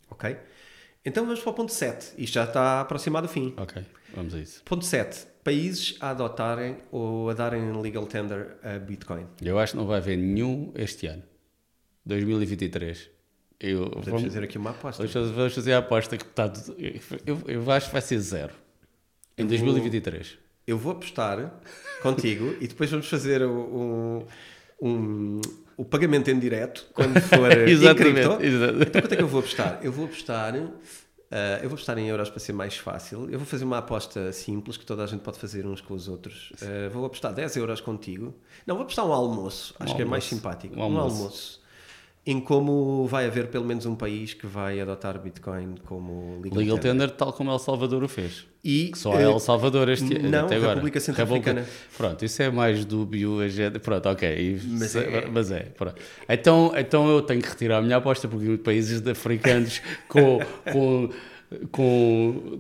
[0.09, 0.37] Ok?
[1.05, 2.13] Então vamos para o ponto 7.
[2.17, 3.53] Isto já está aproximado do fim.
[3.55, 3.81] Ok,
[4.13, 4.61] vamos a isso.
[4.65, 5.27] Ponto 7.
[5.43, 9.25] Países a adotarem ou a darem legal tender a Bitcoin.
[9.41, 11.23] Eu acho que não vai haver nenhum este ano.
[12.05, 13.09] 2023.
[13.61, 15.05] Eu, Podemos vamos, fazer aqui uma aposta.
[15.05, 16.51] Vamos, vamos fazer a aposta que está.
[17.25, 18.53] Eu, eu acho que vai ser zero.
[19.37, 21.51] Em 2023 eu vou apostar
[22.01, 24.23] contigo e depois vamos fazer um,
[24.79, 25.41] um,
[25.75, 28.43] o pagamento em direto quando for exatamente, cripto.
[28.43, 28.89] Exatamente.
[28.89, 29.79] Então quanto é que eu vou apostar?
[29.81, 30.57] Eu vou apostar, uh,
[31.61, 33.27] eu vou apostar em euros para ser mais fácil.
[33.31, 36.07] Eu vou fazer uma aposta simples que toda a gente pode fazer uns com os
[36.07, 36.51] outros.
[36.61, 38.35] Uh, vou apostar 10 euros contigo.
[38.65, 39.73] Não, vou apostar um almoço.
[39.79, 40.01] Acho um que almoço.
[40.01, 40.79] é mais simpático.
[40.79, 41.15] Um almoço.
[41.15, 41.58] Um almoço
[42.31, 46.77] em como vai haver pelo menos um país que vai adotar Bitcoin como legal, legal
[46.77, 47.07] tender.
[47.07, 48.45] tender, tal como El Salvador o fez.
[48.63, 50.75] E, só é El Salvador este não, até agora.
[50.75, 51.65] República Centro-Africana.
[51.97, 53.37] Pronto, isso é mais dúbio.
[53.81, 54.61] Pronto, ok.
[54.63, 55.25] Mas é.
[55.25, 55.95] Mas é pronto.
[56.27, 60.39] Então, então eu tenho que retirar a minha aposta, porque países africanos com,
[60.71, 61.09] com
[61.71, 62.59] com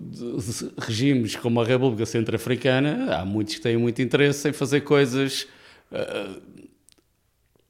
[0.79, 5.47] regimes como a República Centro-Africana, há muitos que têm muito interesse em fazer coisas
[5.91, 6.41] uh,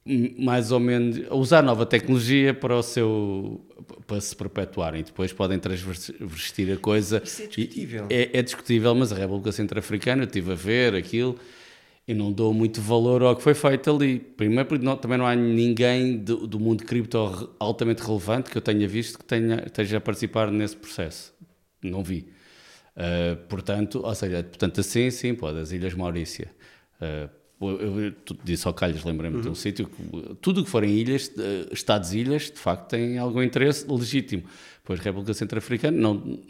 [0.04, 3.60] mais ou menos, usar nova tecnologia para o seu
[4.06, 5.02] para se perpetuarem.
[5.02, 7.22] Depois podem transvestir a coisa.
[7.24, 8.06] Isso é discutível.
[8.10, 11.38] É, é discutível, mas a República Centro-Africana, eu estive a ver aquilo
[12.08, 14.18] e não dou muito valor ao que foi feito ali.
[14.18, 18.62] Primeiro, porque não, também não há ninguém do, do, mundo cripto altamente relevante que eu
[18.62, 21.32] tenha visto que tenha, esteja a participar nesse processo.
[21.82, 22.26] Não vi.
[22.96, 26.50] Uh, portanto, ou seja, portanto, assim, sim, pode, as Ilhas Maurícia.
[27.00, 27.30] Uh,
[27.60, 29.42] eu, eu, disse ao Calhas, lembrei-me uhum.
[29.42, 29.54] de um uhum.
[29.54, 34.44] sítio que tudo o que forem ilhas, uh, Estados-ilhas, de facto, têm algum interesse legítimo.
[34.82, 36.40] Pois, República Centro-Africana, não,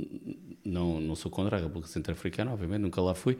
[0.64, 3.36] não, não sou contra a República Centro-Africana, obviamente, nunca lá fui,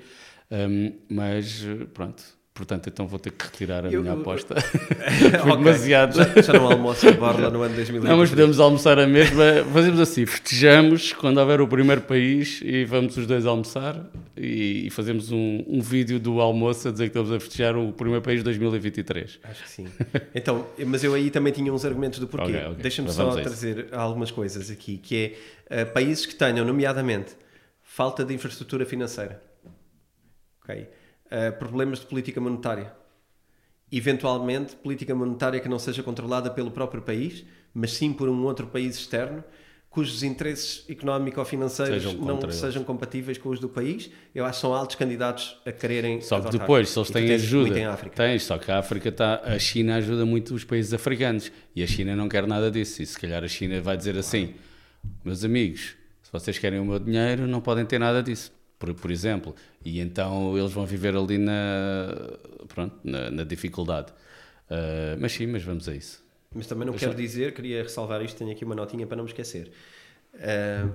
[0.51, 1.65] um, mas
[1.95, 2.23] pronto,
[2.55, 4.55] portanto, então vou ter que retirar a eu, minha aposta.
[4.61, 5.57] Foi okay.
[5.57, 6.17] demasiado.
[6.17, 8.09] Já, já não almoço a borla no ano 2020.
[8.09, 9.65] Não, mas podemos almoçar a mesma.
[9.73, 14.05] Fazemos assim: festejamos quando houver o primeiro país e vamos os dois almoçar
[14.37, 17.93] e, e fazemos um, um, vídeo do almoço a dizer que estamos a festejar o
[17.93, 19.39] primeiro país de 2023.
[19.43, 19.87] Acho que sim.
[20.35, 22.53] Então, mas eu aí também tinha uns argumentos do porquê.
[22.53, 22.83] Okay, okay.
[22.83, 25.35] Deixa-me só trazer algumas coisas aqui, que
[25.71, 27.33] é uh, países que tenham, nomeadamente,
[27.83, 29.51] falta de infraestrutura financeira
[30.71, 30.89] Okay?
[31.31, 32.93] Uh, problemas de política monetária.
[33.93, 38.67] Eventualmente, política monetária que não seja controlada pelo próprio país, mas sim por um outro
[38.67, 39.45] país externo,
[39.91, 42.55] cujos interesses económico-financeiros não eles.
[42.55, 46.21] sejam compatíveis com os do país, eu acho que são altos candidatos a quererem.
[46.21, 49.41] Só que depois, se eles têm ajuda, tens, só que a África está.
[49.45, 53.03] A China ajuda muito os países africanos e a China não quer nada disso.
[53.03, 54.55] E se calhar a China vai dizer assim:
[55.25, 59.11] meus amigos, se vocês querem o meu dinheiro, não podem ter nada disso por, por
[59.11, 59.55] exemplo,
[59.85, 62.09] e então eles vão viver ali na,
[62.67, 64.11] pronto, na, na dificuldade.
[64.71, 66.25] Uh, mas sim, mas vamos a isso.
[66.53, 69.31] Mas também não quero dizer, queria ressalvar isto, tenho aqui uma notinha para não me
[69.31, 69.71] esquecer.
[70.35, 70.91] Uh,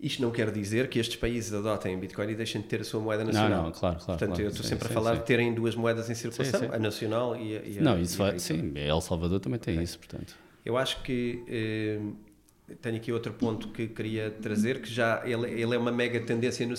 [0.00, 3.00] isto não quer dizer que estes países adotem Bitcoin e deixem de ter a sua
[3.00, 3.50] moeda nacional.
[3.50, 4.18] Não, não, claro, claro.
[4.18, 5.20] Portanto, claro, eu estou sim, sempre sim, a falar sim.
[5.20, 7.62] de terem duas moedas em circulação, a nacional e a.
[7.62, 9.84] E a não, isso vai, sim, El Salvador também tem okay.
[9.84, 10.34] isso, portanto.
[10.64, 12.00] Eu acho que.
[12.00, 12.31] Uh,
[12.80, 16.66] tenho aqui outro ponto que queria trazer, que já ele, ele é uma mega tendência
[16.66, 16.76] no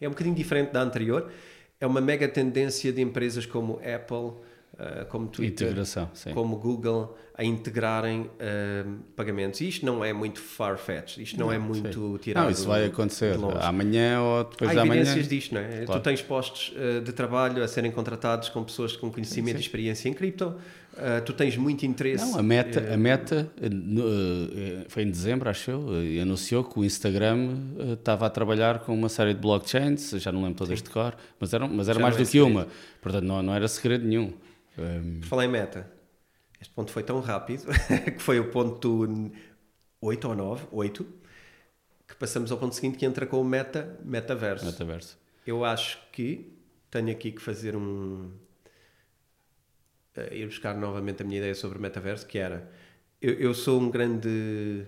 [0.00, 1.30] é um bocadinho diferente da anterior,
[1.80, 5.74] é uma mega tendência de empresas como Apple, uh, como Twitter,
[6.32, 9.60] como Google a integrarem uh, pagamentos.
[9.60, 12.18] E isto não é muito far-fetched, isto não, não é muito sim.
[12.18, 12.44] tirado.
[12.44, 15.00] Não, isso vai acontecer amanhã ou depois Há da manhã.
[15.00, 15.84] Há evidências disto, não é?
[15.84, 16.00] Claro.
[16.00, 19.58] Tu tens postos uh, de trabalho a serem contratados com pessoas com conhecimento sim, sim.
[19.58, 20.54] e experiência em cripto.
[20.94, 22.24] Uh, tu tens muito interesse.
[22.24, 26.78] Não, a Meta, uh, a Meta uh, foi em dezembro, acho eu, e anunciou que
[26.78, 27.56] o Instagram
[27.94, 31.52] estava a trabalhar com uma série de blockchains, já não lembro todas de cor, mas
[31.52, 32.68] era, mas era mais do que uma,
[33.02, 34.32] portanto não, não era segredo nenhum.
[34.78, 35.20] Um...
[35.22, 35.90] Falei em Meta,
[36.60, 37.64] este ponto foi tão rápido
[38.16, 39.32] que foi o ponto
[40.00, 41.06] 8 ou 9, 8,
[42.06, 44.64] que passamos ao ponto seguinte que entra com o Meta, Metaverso.
[44.64, 45.18] Metaverso.
[45.44, 46.52] Eu acho que
[46.88, 48.30] tenho aqui que fazer um
[50.32, 52.70] ir buscar novamente a minha ideia sobre metaverso, que era
[53.20, 54.86] eu, eu, sou um grande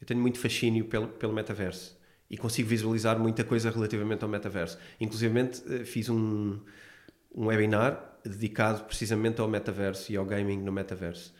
[0.00, 1.98] eu tenho muito fascínio pelo, pelo metaverso
[2.30, 4.78] e consigo visualizar muita coisa relativamente ao metaverso.
[5.00, 6.60] Inclusive uh, fiz um,
[7.34, 11.34] um webinar dedicado precisamente ao metaverso e ao gaming no metaverso.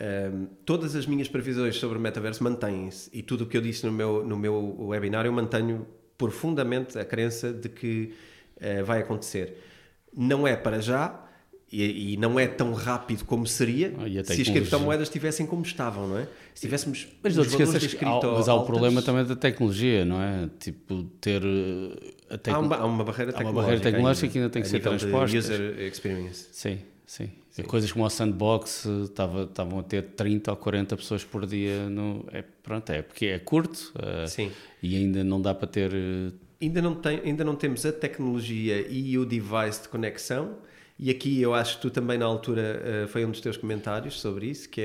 [0.00, 3.86] Um, todas as minhas previsões sobre o metaverso mantêm-se e tudo o que eu disse
[3.86, 5.86] no meu, no meu webinar eu mantenho
[6.18, 8.14] profundamente a crença de que
[8.56, 9.62] uh, vai acontecer.
[10.16, 11.23] Não é para já,
[11.72, 16.06] e, e, não é tão rápido como seria ah, se as criptomoedas estivessem como estavam,
[16.06, 16.28] não é?
[16.54, 20.22] Se tivéssemos mas os valores das cripto Mas há o problema também da tecnologia, não
[20.22, 20.48] é?
[20.60, 21.42] Tipo, ter...
[21.42, 22.54] Eh, tec...
[22.54, 23.38] Há, uma, há, uma, barreira tecnológica.
[23.38, 25.36] Há uma barreira tecnológica que ainda tem que ser transposta.
[25.36, 26.46] user experience.
[26.52, 27.30] Sim, sim.
[27.50, 27.62] sim.
[27.64, 31.88] Coisas como o Sandbox estavam a ter 30 ou 40 pessoas por dia.
[31.88, 34.50] No, é, pronto, é porque é curto uh,
[34.80, 35.92] e ainda não dá para ter...
[35.92, 40.56] Uh, ainda não, tem, ainda não temos a tecnologia e o device de conexão
[40.98, 44.20] e aqui eu acho que tu também na altura uh, foi um dos teus comentários
[44.20, 44.80] sobre isso, que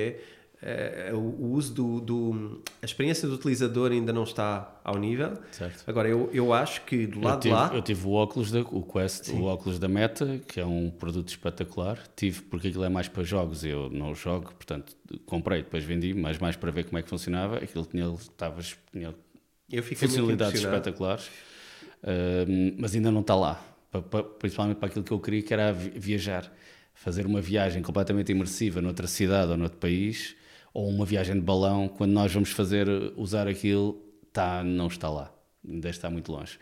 [0.63, 5.37] é uh, o, uso do, do, A experiência do utilizador ainda não está ao nível.
[5.51, 5.83] Certo.
[5.85, 7.71] Agora, eu, eu acho que do lado tive, de lá.
[7.73, 9.39] Eu tive o óculos, da, o Quest, Sim.
[9.39, 11.99] o óculos da Meta, que é um produto espetacular.
[12.15, 14.95] Tive porque aquilo é mais para jogos, eu não jogo, portanto
[15.27, 17.57] comprei, depois vendi, mas mais para ver como é que funcionava.
[17.57, 18.59] Aquilo tinha, estava,
[18.91, 19.13] tinha
[19.71, 23.68] eu funcionalidades espetaculares, uh, mas ainda não está lá
[24.39, 26.51] principalmente para aquilo que eu queria, que era viajar.
[26.93, 30.35] Fazer uma viagem completamente imersiva noutra cidade ou noutro país,
[30.73, 33.93] ou uma viagem de balão, quando nós vamos fazer, usar aquilo,
[34.33, 35.33] tá, não está lá.
[35.67, 36.59] Ainda está muito longe.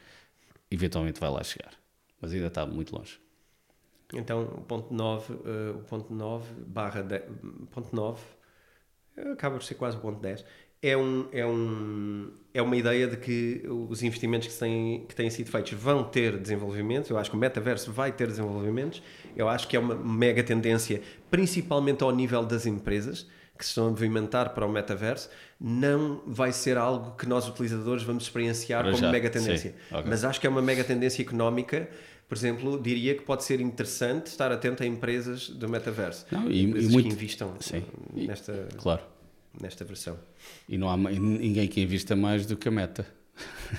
[0.70, 1.74] Eventualmente vai lá chegar,
[2.22, 3.20] mas ainda está muito longe.
[4.14, 7.20] Então, o ponto 9, uh, eh, o ponto 9 barra de,
[7.72, 8.22] ponto 9
[9.34, 10.46] acaba por ser quase o ponto 10,
[10.82, 15.30] é, um, é, um, é uma ideia de que os investimentos que têm, que têm
[15.30, 17.10] sido feitos vão ter desenvolvimento.
[17.10, 19.02] Eu acho que o metaverso vai ter desenvolvimentos.
[19.36, 23.88] Eu acho que é uma mega tendência, principalmente ao nível das empresas que se estão
[23.88, 28.92] a movimentar para o metaverso, não vai ser algo que nós utilizadores vamos experienciar para
[28.92, 29.12] como já.
[29.12, 29.74] mega tendência.
[29.90, 30.04] Okay.
[30.06, 31.90] Mas acho que é uma mega tendência económica.
[32.30, 36.28] Por exemplo, diria que pode ser interessante estar atento a empresas do metaverso.
[36.32, 37.08] Não, e, empresas e muito...
[37.08, 37.84] que invistam sim.
[38.14, 39.02] nesta, claro.
[39.62, 40.18] Nesta versão.
[40.68, 43.18] E não há ninguém que invista mais do que a Meta.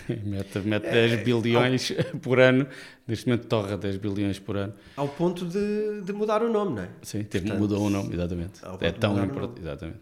[0.25, 2.19] meta, meta é, 10 bilhões ao...
[2.21, 2.67] por ano,
[3.07, 4.75] neste momento torra 10 bilhões por ano.
[4.97, 6.89] Ao ponto de, de mudar o nome, não é?
[7.03, 8.61] Sim, Portanto, mudou o nome, exatamente.
[8.81, 9.61] É tão importante.
[9.61, 10.01] Exatamente.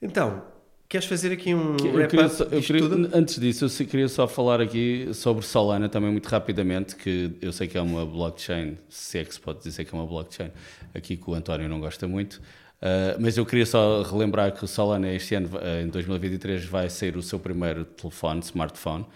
[0.00, 0.42] Então,
[0.88, 4.26] queres fazer aqui um que, eu queria só, eu queria, Antes disso, eu queria só
[4.26, 9.18] falar aqui sobre Solana também muito rapidamente, que eu sei que é uma blockchain, se
[9.18, 10.50] é que se pode dizer que é uma blockchain,
[10.94, 12.42] aqui que o António não gosta muito.
[12.82, 16.90] Uh, mas eu queria só relembrar que o Solana este ano, uh, em 2023, vai
[16.90, 19.06] ser o seu primeiro telefone, smartphone.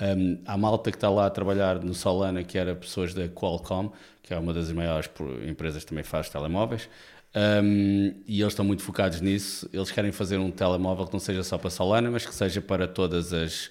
[0.00, 3.90] Um, há malta que está lá a trabalhar no Solana, que era pessoas da Qualcomm,
[4.22, 5.10] que é uma das maiores
[5.44, 6.88] empresas que também faz telemóveis.
[7.34, 9.68] Um, e eles estão muito focados nisso.
[9.72, 12.86] Eles querem fazer um telemóvel que não seja só para Solana, mas que seja para
[12.86, 13.70] todas as.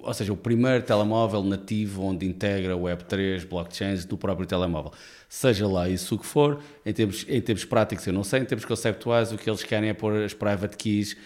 [0.00, 4.92] Ou seja, o primeiro telemóvel nativo onde integra Web3, blockchains do próprio telemóvel.
[5.28, 8.44] Seja lá isso o que for, em termos, em termos práticos eu não sei, em
[8.44, 11.16] termos conceptuais o que eles querem é pôr as private keys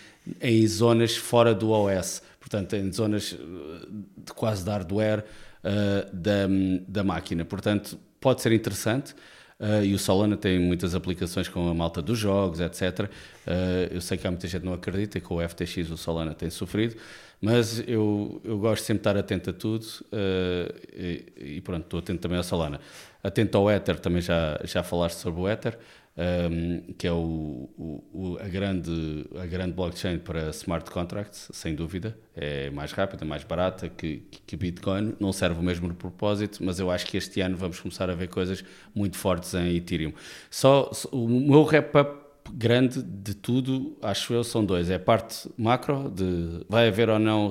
[0.40, 3.86] em zonas fora do OS, portanto em zonas eh,
[4.24, 5.24] de quase de hardware
[5.64, 6.46] uh, da,
[6.88, 9.14] da máquina, portanto pode ser interessante,
[9.60, 13.00] Uh, e o Solana tem muitas aplicações com a malta dos jogos, etc.
[13.46, 16.32] Uh, eu sei que há muita gente que não acredita que o FTX o Solana
[16.34, 16.96] tem sofrido,
[17.40, 21.98] mas eu, eu gosto sempre de estar atento a tudo uh, e, e, pronto, estou
[22.00, 22.80] atento também ao Solana.
[23.22, 25.78] Atento ao Ether, também já, já falaste sobre o Ether,
[26.16, 27.68] um, ehm, que é o,
[28.12, 32.16] o, a, grande, a grande blockchain para smart contracts, sem dúvida.
[32.34, 35.14] É mais rápida, mais barata que, que Bitcoin.
[35.18, 38.28] Não serve o mesmo propósito, mas eu acho que este ano vamos começar a ver
[38.28, 38.62] coisas
[38.94, 40.12] muito fortes em Ethereum.
[40.50, 42.19] Só, o meu wrap-up
[42.54, 44.90] grande de tudo, acho eu, são dois.
[44.90, 47.48] É a parte macro, de vai haver ou não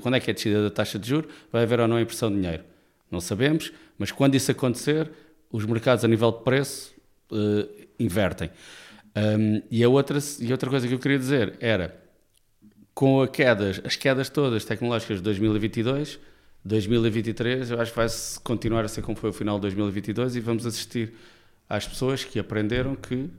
[0.00, 2.30] quando é que é a descida da taxa de juros, vai haver ou não impressão
[2.30, 2.64] de dinheiro.
[3.10, 5.10] Não sabemos, mas quando isso acontecer,
[5.50, 6.94] os mercados a nível de preço
[7.30, 8.50] uh, invertem.
[9.16, 11.96] Um, e, a outra, e outra coisa que eu queria dizer era,
[12.94, 16.18] com a quedas, as quedas todas tecnológicas de 2022,
[16.64, 18.08] 2023, eu acho que vai
[18.42, 21.14] continuar a ser como foi o final de 2022 e vamos assistir
[21.68, 23.30] às pessoas que aprenderam que,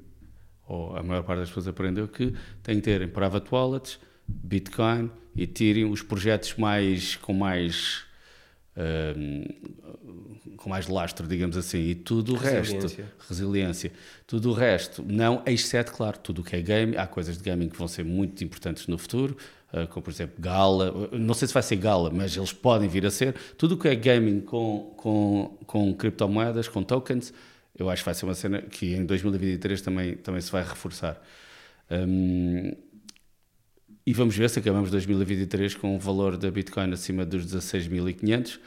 [0.67, 5.09] ou a maior parte das pessoas aprendeu que têm que ter em private wallets, Bitcoin,
[5.35, 8.05] Ethereum, os projetos mais com mais
[10.57, 12.95] com mais lastro, digamos assim, e tudo o resto,
[13.27, 13.91] resiliência,
[14.27, 17.69] tudo o resto, não, exceto, claro, tudo o que é game, há coisas de gaming
[17.69, 19.35] que vão ser muito importantes no futuro,
[19.73, 23.05] uh, como por exemplo Gala, não sei se vai ser Gala, mas eles podem vir
[23.05, 27.33] a ser, tudo o que é gaming com, com, com criptomoedas, com tokens,
[27.77, 31.21] eu acho que vai ser uma cena que em 2023 também, também se vai reforçar.
[31.89, 32.73] Um,
[34.05, 38.59] e vamos ver se acabamos 2023 com o valor da Bitcoin acima dos 16.500.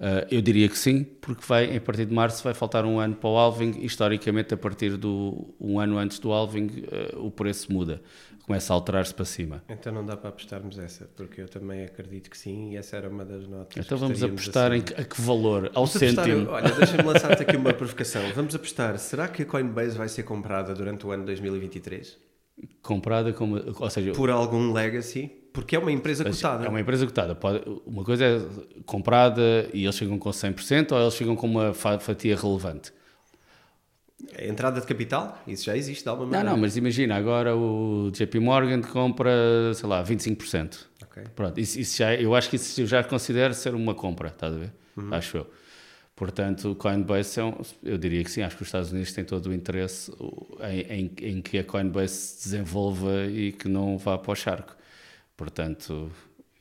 [0.00, 3.16] Uh, eu diria que sim, porque vai, a partir de março vai faltar um ano
[3.16, 3.80] para o halving.
[3.80, 6.84] Historicamente, a partir do um ano antes do halving,
[7.16, 8.00] uh, o preço muda,
[8.46, 9.64] começa a alterar-se para cima.
[9.68, 13.08] Então não dá para apostarmos essa, porque eu também acredito que sim, e essa era
[13.08, 13.84] uma das notas.
[13.84, 15.66] Então vamos apostar em que, a que valor?
[15.74, 16.42] Ao vamos cêntimo?
[16.42, 18.22] Apostar, olha, deixa-me lançar-te aqui uma provocação.
[18.36, 22.28] Vamos apostar, será que a Coinbase vai ser comprada durante o ano 2023?
[22.82, 26.64] comprada como, ou seja, por algum legacy, porque é uma empresa cotada.
[26.64, 27.34] É uma empresa cotada.
[27.34, 28.40] Pode, uma coisa é
[28.86, 32.92] comprada e eles ficam com 100% ou eles ficam com uma fatia relevante.
[34.36, 36.50] A entrada de capital, isso já existe de alguma maneira.
[36.50, 39.32] Não, não, mas imagina, agora o JP Morgan compra,
[39.74, 40.86] sei lá, 25%.
[41.10, 41.24] Okay.
[41.34, 44.54] Pronto, isso, isso já, eu acho que isso eu já considero ser uma compra, estás
[44.54, 44.72] a ver?
[44.96, 45.12] Uhum.
[45.12, 45.46] Acho eu.
[46.14, 49.24] Portanto, o Coinbase, é um, eu diria que sim, acho que os Estados Unidos têm
[49.24, 50.12] todo o interesse
[50.68, 54.77] em, em, em, que a Coinbase se desenvolva e que não vá para o charco.
[55.38, 56.10] Portanto,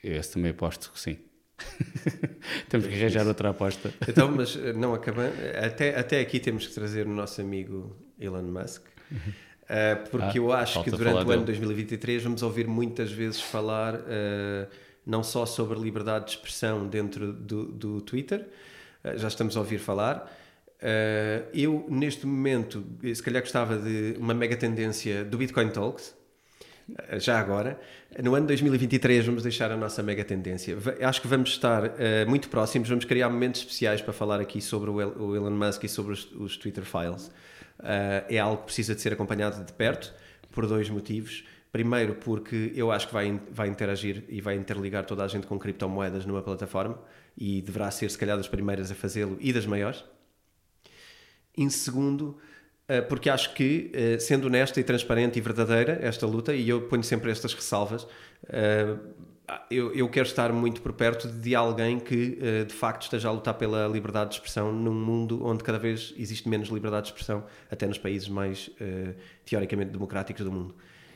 [0.01, 1.17] esse também aposto que sim.
[2.69, 3.91] temos que arranjar outra aposta.
[4.07, 8.83] Então, mas não acabando, até, até aqui temos que trazer o nosso amigo Elon Musk.
[9.11, 13.95] Uh, porque ah, eu acho que durante o ano 2023 vamos ouvir muitas vezes falar
[13.95, 14.67] uh,
[15.05, 18.47] não só sobre liberdade de expressão dentro do, do Twitter,
[19.03, 20.31] eh, já estamos a ouvir falar.
[20.77, 26.16] Uh, eu, neste momento, se calhar gostava de uma mega tendência do Bitcoin Talks, uh,
[27.19, 27.79] já agora.
[28.21, 30.77] No ano 2023 vamos deixar a nossa mega tendência.
[31.01, 31.89] Acho que vamos estar uh,
[32.27, 35.83] muito próximos, vamos criar momentos especiais para falar aqui sobre o, El o Elon Musk
[35.83, 37.31] e sobre os, os Twitter Files.
[38.29, 40.13] é algo que precisa de ser acompanhado de perto,
[40.51, 41.43] por dois motivos.
[41.71, 45.59] Primeiro, porque eu acho que vai, vai interagir e vai interligar toda a gente com
[45.59, 46.97] criptomoedas numa plataforma
[47.37, 50.03] e deverá ser, se calhar, das primeiras a fazê-lo e das maiores.
[51.55, 52.37] Em segundo,
[53.09, 57.03] porque acho que, eh, sendo honesta e transparente e verdadeira esta luta, e eu ponho
[57.03, 58.07] sempre estas ressalvas,
[58.47, 58.95] eh,
[59.69, 63.53] eu, eu quero estar muito por perto de alguém que de facto esteja a lutar
[63.53, 67.87] pela liberdade de expressão num mundo onde cada vez existe menos liberdade de expressão, até
[67.87, 68.69] nos países mais
[69.45, 70.75] teoricamente democráticos do mundo.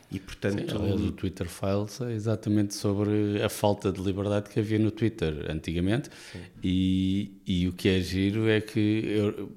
[0.10, 0.72] E portanto.
[0.72, 4.92] Sim, aliás, o Twitter Files é exatamente sobre a falta de liberdade que havia no
[4.92, 6.10] Twitter antigamente.
[6.64, 9.52] E, e o que é giro é que eu,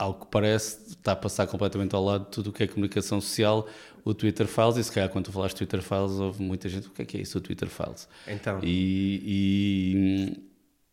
[0.00, 3.20] ao que parece, está a passar completamente ao lado de tudo o que é comunicação
[3.20, 3.68] social,
[4.02, 6.90] o Twitter Files, e se calhar quando tu falaste Twitter Files, houve muita gente, o
[6.90, 8.08] que é que é isso, o Twitter Files?
[8.26, 8.60] Então.
[8.62, 10.40] E,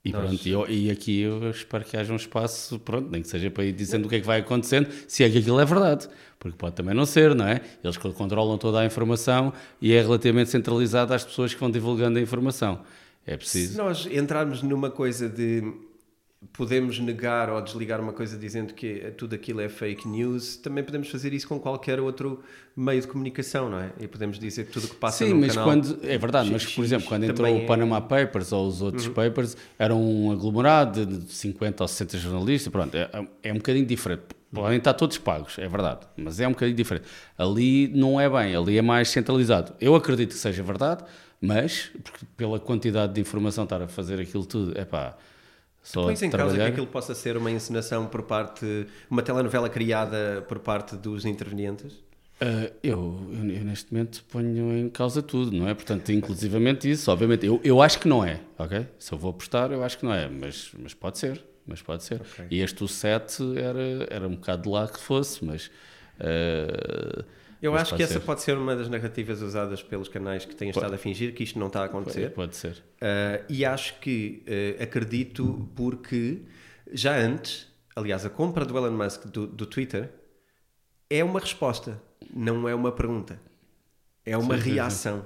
[0.03, 0.26] e, e Nós...
[0.26, 3.64] pronto, eu, e aqui eu espero que haja um espaço, pronto, nem que seja para
[3.64, 6.58] ir dizendo o que é que vai acontecendo, se é que aquilo é verdade, porque
[6.58, 7.62] pode também não ser, não é?
[7.82, 12.22] Eles controlam toda a informação e é relativamente centralizado às pessoas que vão divulgando a
[12.22, 12.82] informação.
[13.26, 13.72] É preciso.
[13.72, 15.62] Se nós entrarmos numa coisa de
[16.54, 21.10] podemos negar ou desligar uma coisa dizendo que tudo aquilo é fake news, também podemos
[21.10, 22.44] fazer isso com qualquer outro
[22.76, 23.92] meio de comunicação, não é?
[24.00, 26.66] E podemos dizer que tudo o que passa Sim, no mas quando é verdade, mas
[26.66, 28.02] por exemplo, quando entrou o Panama é...
[28.02, 29.14] Papers ou os outros uhum.
[29.14, 33.10] papers, era um aglomerado de 50 ou 60 jornalistas, pronto, é,
[33.42, 34.24] é um bocadinho diferente.
[34.54, 37.06] Podem estar todos pagos, é verdade, mas é um bocadinho diferente.
[37.38, 39.74] Ali não é bem, ali é mais centralizado.
[39.82, 41.04] Eu acredito que seja verdade,
[41.42, 41.92] mas
[42.38, 45.18] pela quantidade de informação estar a fazer aquilo tudo, é pá,
[45.88, 50.44] só Pões em causa que aquilo possa ser uma encenação por parte, uma telenovela criada
[50.46, 51.94] por parte dos intervenientes?
[52.42, 55.74] Uh, eu, eu, eu, neste momento ponho em causa tudo, não é?
[55.74, 57.46] Portanto, inclusivamente isso, obviamente.
[57.46, 58.86] Eu, eu acho que não é, ok?
[59.00, 62.04] Se eu vou apostar, eu acho que não é, mas, mas pode ser, mas pode
[62.04, 62.20] ser.
[62.20, 62.48] Okay.
[62.52, 65.68] E este o 7 era, era um bocado de lá que fosse, mas...
[66.20, 67.24] Uh,
[67.62, 68.14] eu acho que ser.
[68.14, 71.43] essa pode ser uma das narrativas usadas pelos canais que têm estado a fingir que
[71.43, 72.32] isto não está a acontecer.
[72.32, 72.84] Pode, pode ser.
[73.01, 76.41] Uh, e acho que uh, acredito porque
[76.91, 80.10] já antes, aliás, a compra do Elon Musk do, do Twitter
[81.10, 82.01] é uma resposta,
[82.34, 83.39] não é uma pergunta.
[84.26, 85.26] É uma sim, reação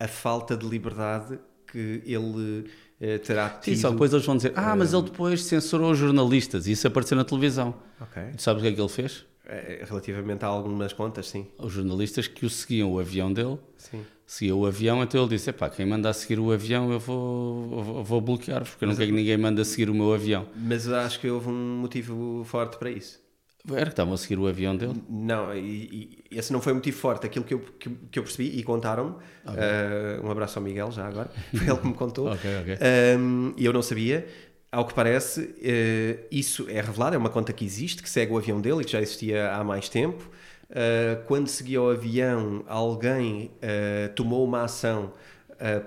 [0.00, 1.38] à falta de liberdade
[1.70, 2.64] que ele
[3.00, 3.74] uh, terá tido.
[3.74, 6.86] Sim, só depois eles vão dizer: Ah, mas ele depois censurou os jornalistas e isso
[6.86, 7.74] apareceu na televisão.
[8.00, 8.22] Ok.
[8.36, 9.26] Tu sabes o que é que ele fez?
[9.50, 11.46] É, relativamente a algumas contas, sim.
[11.56, 14.04] Os jornalistas que o seguiam o avião dele, sim.
[14.26, 18.04] seguia o avião, então ele disse: pá, quem manda a seguir o avião eu vou,
[18.04, 20.46] vou bloquear, porque eu não quero que ninguém mande a seguir o meu avião.
[20.54, 23.26] Mas acho que houve um motivo forte para isso.
[23.70, 25.02] Era que estavam a seguir o avião dele?
[25.08, 27.26] Não, e, e esse não foi o motivo forte.
[27.26, 29.14] Aquilo que eu, que, que eu percebi e contaram-me,
[29.46, 30.20] okay.
[30.22, 32.76] uh, um abraço ao Miguel já agora, foi ele que me contou, okay, okay.
[33.18, 34.26] Um, e eu não sabia
[34.70, 38.38] ao que parece, uh, isso é revelado, é uma conta que existe, que segue o
[38.38, 40.28] avião dele e que já existia há mais tempo.
[40.70, 45.12] Uh, quando seguia o avião, alguém uh, tomou uma ação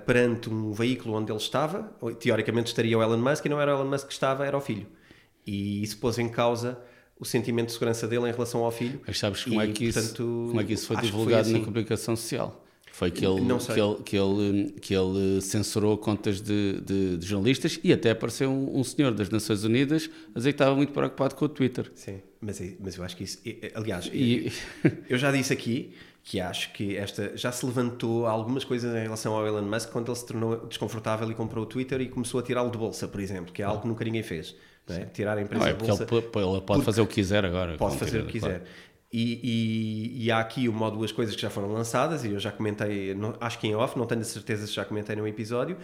[0.06, 1.90] perante um veículo onde ele estava.
[2.20, 4.60] Teoricamente estaria o Elon Musk e não era o Elon Musk que estava, era o
[4.60, 4.86] filho.
[5.48, 6.78] E isso pôs em causa
[7.18, 9.00] o sentimento de segurança dele em relação ao filho.
[9.08, 11.44] Mas sabes como, é e, é, que isso, portanto, como é que isso foi divulgado
[11.44, 11.60] foi assim.
[11.60, 12.61] na comunicação social?
[13.02, 17.80] Foi que ele, que ele, que ele, que ele censurou contas de, de, de jornalistas
[17.84, 21.34] e até apareceu um, um, senhor das Nações Unidas a dizer que estava muito preocupado
[21.34, 21.92] com o Twitter.
[21.96, 23.40] Sim, mas, mas eu acho que isso.
[23.74, 24.54] Aliás, e...
[25.10, 29.34] eu já disse aqui que acho que esta já se levantou algumas coisas em relação
[29.34, 32.44] ao Elon Musk quando ele se tornou desconfortável e comprou o Twitter e começou a
[32.44, 34.56] tirá-lo de bolsa, por exemplo, que é algo que nunca ninguém fez.
[34.88, 35.06] É?
[35.06, 36.08] Tirar a empresa não, é de bolsa.
[36.12, 37.78] Ele, ele pode fazer o que quiser agora.
[37.78, 38.60] Pode fazer o que quiser.
[38.60, 38.91] Claro.
[39.14, 42.40] E, e, e, há aqui uma ou duas coisas que já foram lançadas, e eu
[42.40, 45.28] já comentei, não, acho que em off, não tenho a certeza se já comentei no
[45.28, 45.78] episódio.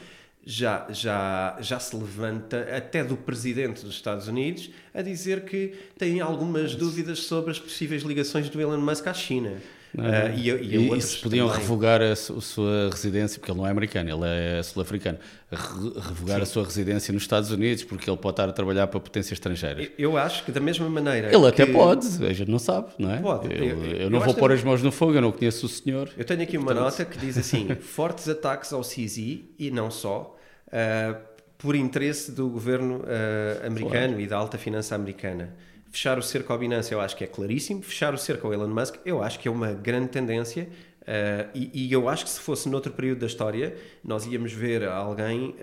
[0.46, 6.22] Já, já, já se levanta, até do presidente dos Estados Unidos, a dizer que tem
[6.22, 9.58] algumas dúvidas sobre as possíveis ligações do Elon Musk à China.
[9.96, 11.62] Uh, e, e, e se podiam também.
[11.62, 15.18] revogar a, a, sua residência, porque ele não é americano, ele é sul-africano,
[15.52, 16.44] revogar Sim.
[16.44, 19.90] a sua residência nos Estados Unidos, porque ele pode estar a trabalhar para potências estrangeiras.
[19.98, 21.34] Eu acho que da mesma maneira.
[21.34, 23.18] Ele até pode, a gente não sabe, não é?
[23.18, 23.52] Pode.
[23.52, 26.10] Eu, eu, eu não vou pôr as mãos no fogo, eu não conheço o senhor.
[26.18, 26.84] Eu tenho aqui uma Portanto...
[26.84, 29.18] nota que diz assim: fortes ataques ao CZ
[29.58, 30.36] e não só.
[30.68, 34.22] Uh, por interesse do governo uh, americano claro.
[34.22, 35.56] e da alta finança americana.
[35.98, 37.82] Fechar o cerco à Binance eu acho que é claríssimo.
[37.82, 40.70] Fechar o cerco ao Elon Musk eu acho que é uma grande tendência.
[41.08, 44.86] Uh, e, e, eu acho que se fosse noutro período da história, nós íamos ver
[44.86, 45.56] alguém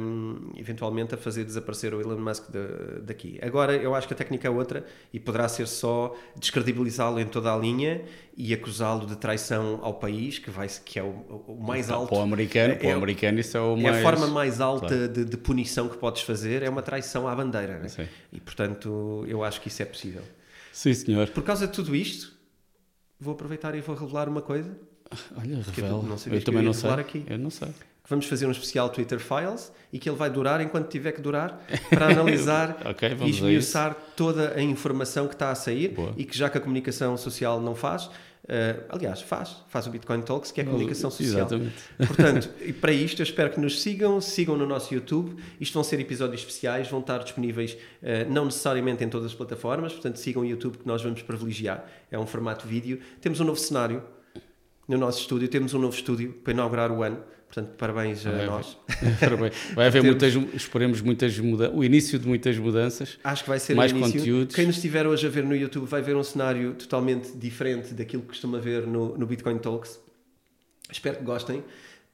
[0.00, 3.38] um, eventualmente a fazer desaparecer o Elon Musk de, daqui.
[3.40, 7.54] Agora, eu acho que a técnica é outra e poderá ser só descredibilizá-lo em toda
[7.54, 8.02] a linha
[8.36, 12.08] e acusá-lo de traição ao país, que, vai, que é o, o mais então, alto.
[12.08, 13.96] Para o americano, é, o americano isso é o mais.
[13.98, 15.08] É a forma mais alta claro.
[15.12, 17.78] de, de, punição que podes fazer, é uma traição à bandeira.
[17.78, 18.08] Né?
[18.32, 20.22] E portanto, eu acho que isso é possível.
[20.72, 21.28] Sim, senhor.
[21.28, 22.36] Por causa de tudo isto,
[23.20, 24.87] vou aproveitar e vou revelar uma coisa
[25.36, 26.02] Olha, revela.
[26.02, 26.90] não Eu que eu também ia não sei.
[26.90, 27.24] aqui.
[27.28, 27.68] Eu não sei.
[28.08, 31.60] vamos fazer um especial Twitter Files e que ele vai durar enquanto tiver que durar
[31.90, 36.12] para analisar Ok, e esmiuçar toda a informação que está a sair Boa.
[36.16, 38.10] e que já que a comunicação social não faz,
[38.50, 41.40] eh, aliás, faz, faz o Bitcoin Talks, que é comunicação social.
[41.46, 41.74] Exatamente.
[41.98, 45.36] Portanto, e para isto eu espero que nos sigam, sigam no nosso YouTube.
[45.60, 49.92] Isto vão ser episódios especiais, vão estar disponíveis eh, não necessariamente em todas as plataformas,
[49.92, 51.84] portanto sigam o YouTube que nós vamos privilegiar.
[52.10, 53.00] É um formato vídeo.
[53.20, 54.02] Temos um novo cenário
[54.88, 57.22] no nosso estúdio, temos um novo estúdio para inaugurar o ano.
[57.46, 58.76] Portanto, parabéns a Vai nós.
[59.74, 63.18] Vai haver muitas, esperemos muitas mudanças, o início de muitas mudanças.
[63.24, 64.54] Acho que vai ser Mais conteúdos.
[64.54, 68.22] Quem nos estiver hoje a ver no YouTube vai ver um cenário totalmente diferente daquilo
[68.22, 69.98] que costuma ver no, no Bitcoin Talks.
[70.90, 71.64] Espero que gostem.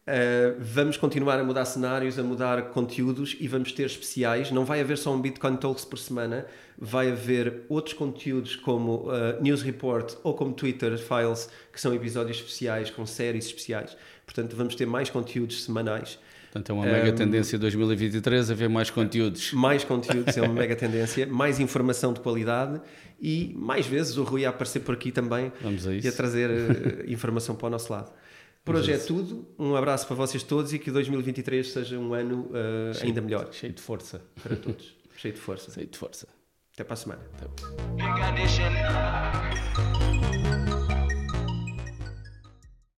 [0.06, 4.50] Uh, vamos continuar a mudar cenários, a mudar conteúdos e vamos ter especiais.
[4.50, 6.44] Não vai haver só um Bitcoin Talks por semana,
[6.78, 12.36] vai haver outros conteúdos como uh, News Report ou como Twitter Files, que são episódios
[12.36, 13.96] especiais com séries especiais.
[14.26, 16.18] Portanto, vamos ter mais conteúdos semanais.
[16.52, 19.52] Portanto, é uma mega Um, tendência 2023 haver mais conteúdos.
[19.54, 22.78] Mais conteúdos é uma mega tendência, mais informação de qualidade
[23.20, 26.16] e mais vezes o Rui a aparecer por aqui também Vamos a e a isso.
[26.16, 28.12] trazer eh, informação para o nosso lado.
[28.64, 29.46] Por hoje é tudo.
[29.58, 33.52] Um abraço para vocês todos e que 2023 seja um ano uh, cheio, ainda melhor.
[33.52, 34.22] Cheio de força.
[34.42, 34.96] Para todos.
[35.18, 35.70] cheio de força.
[35.70, 36.26] Cheio de força.
[36.72, 37.20] Até para a semana.
[37.34, 37.46] Até.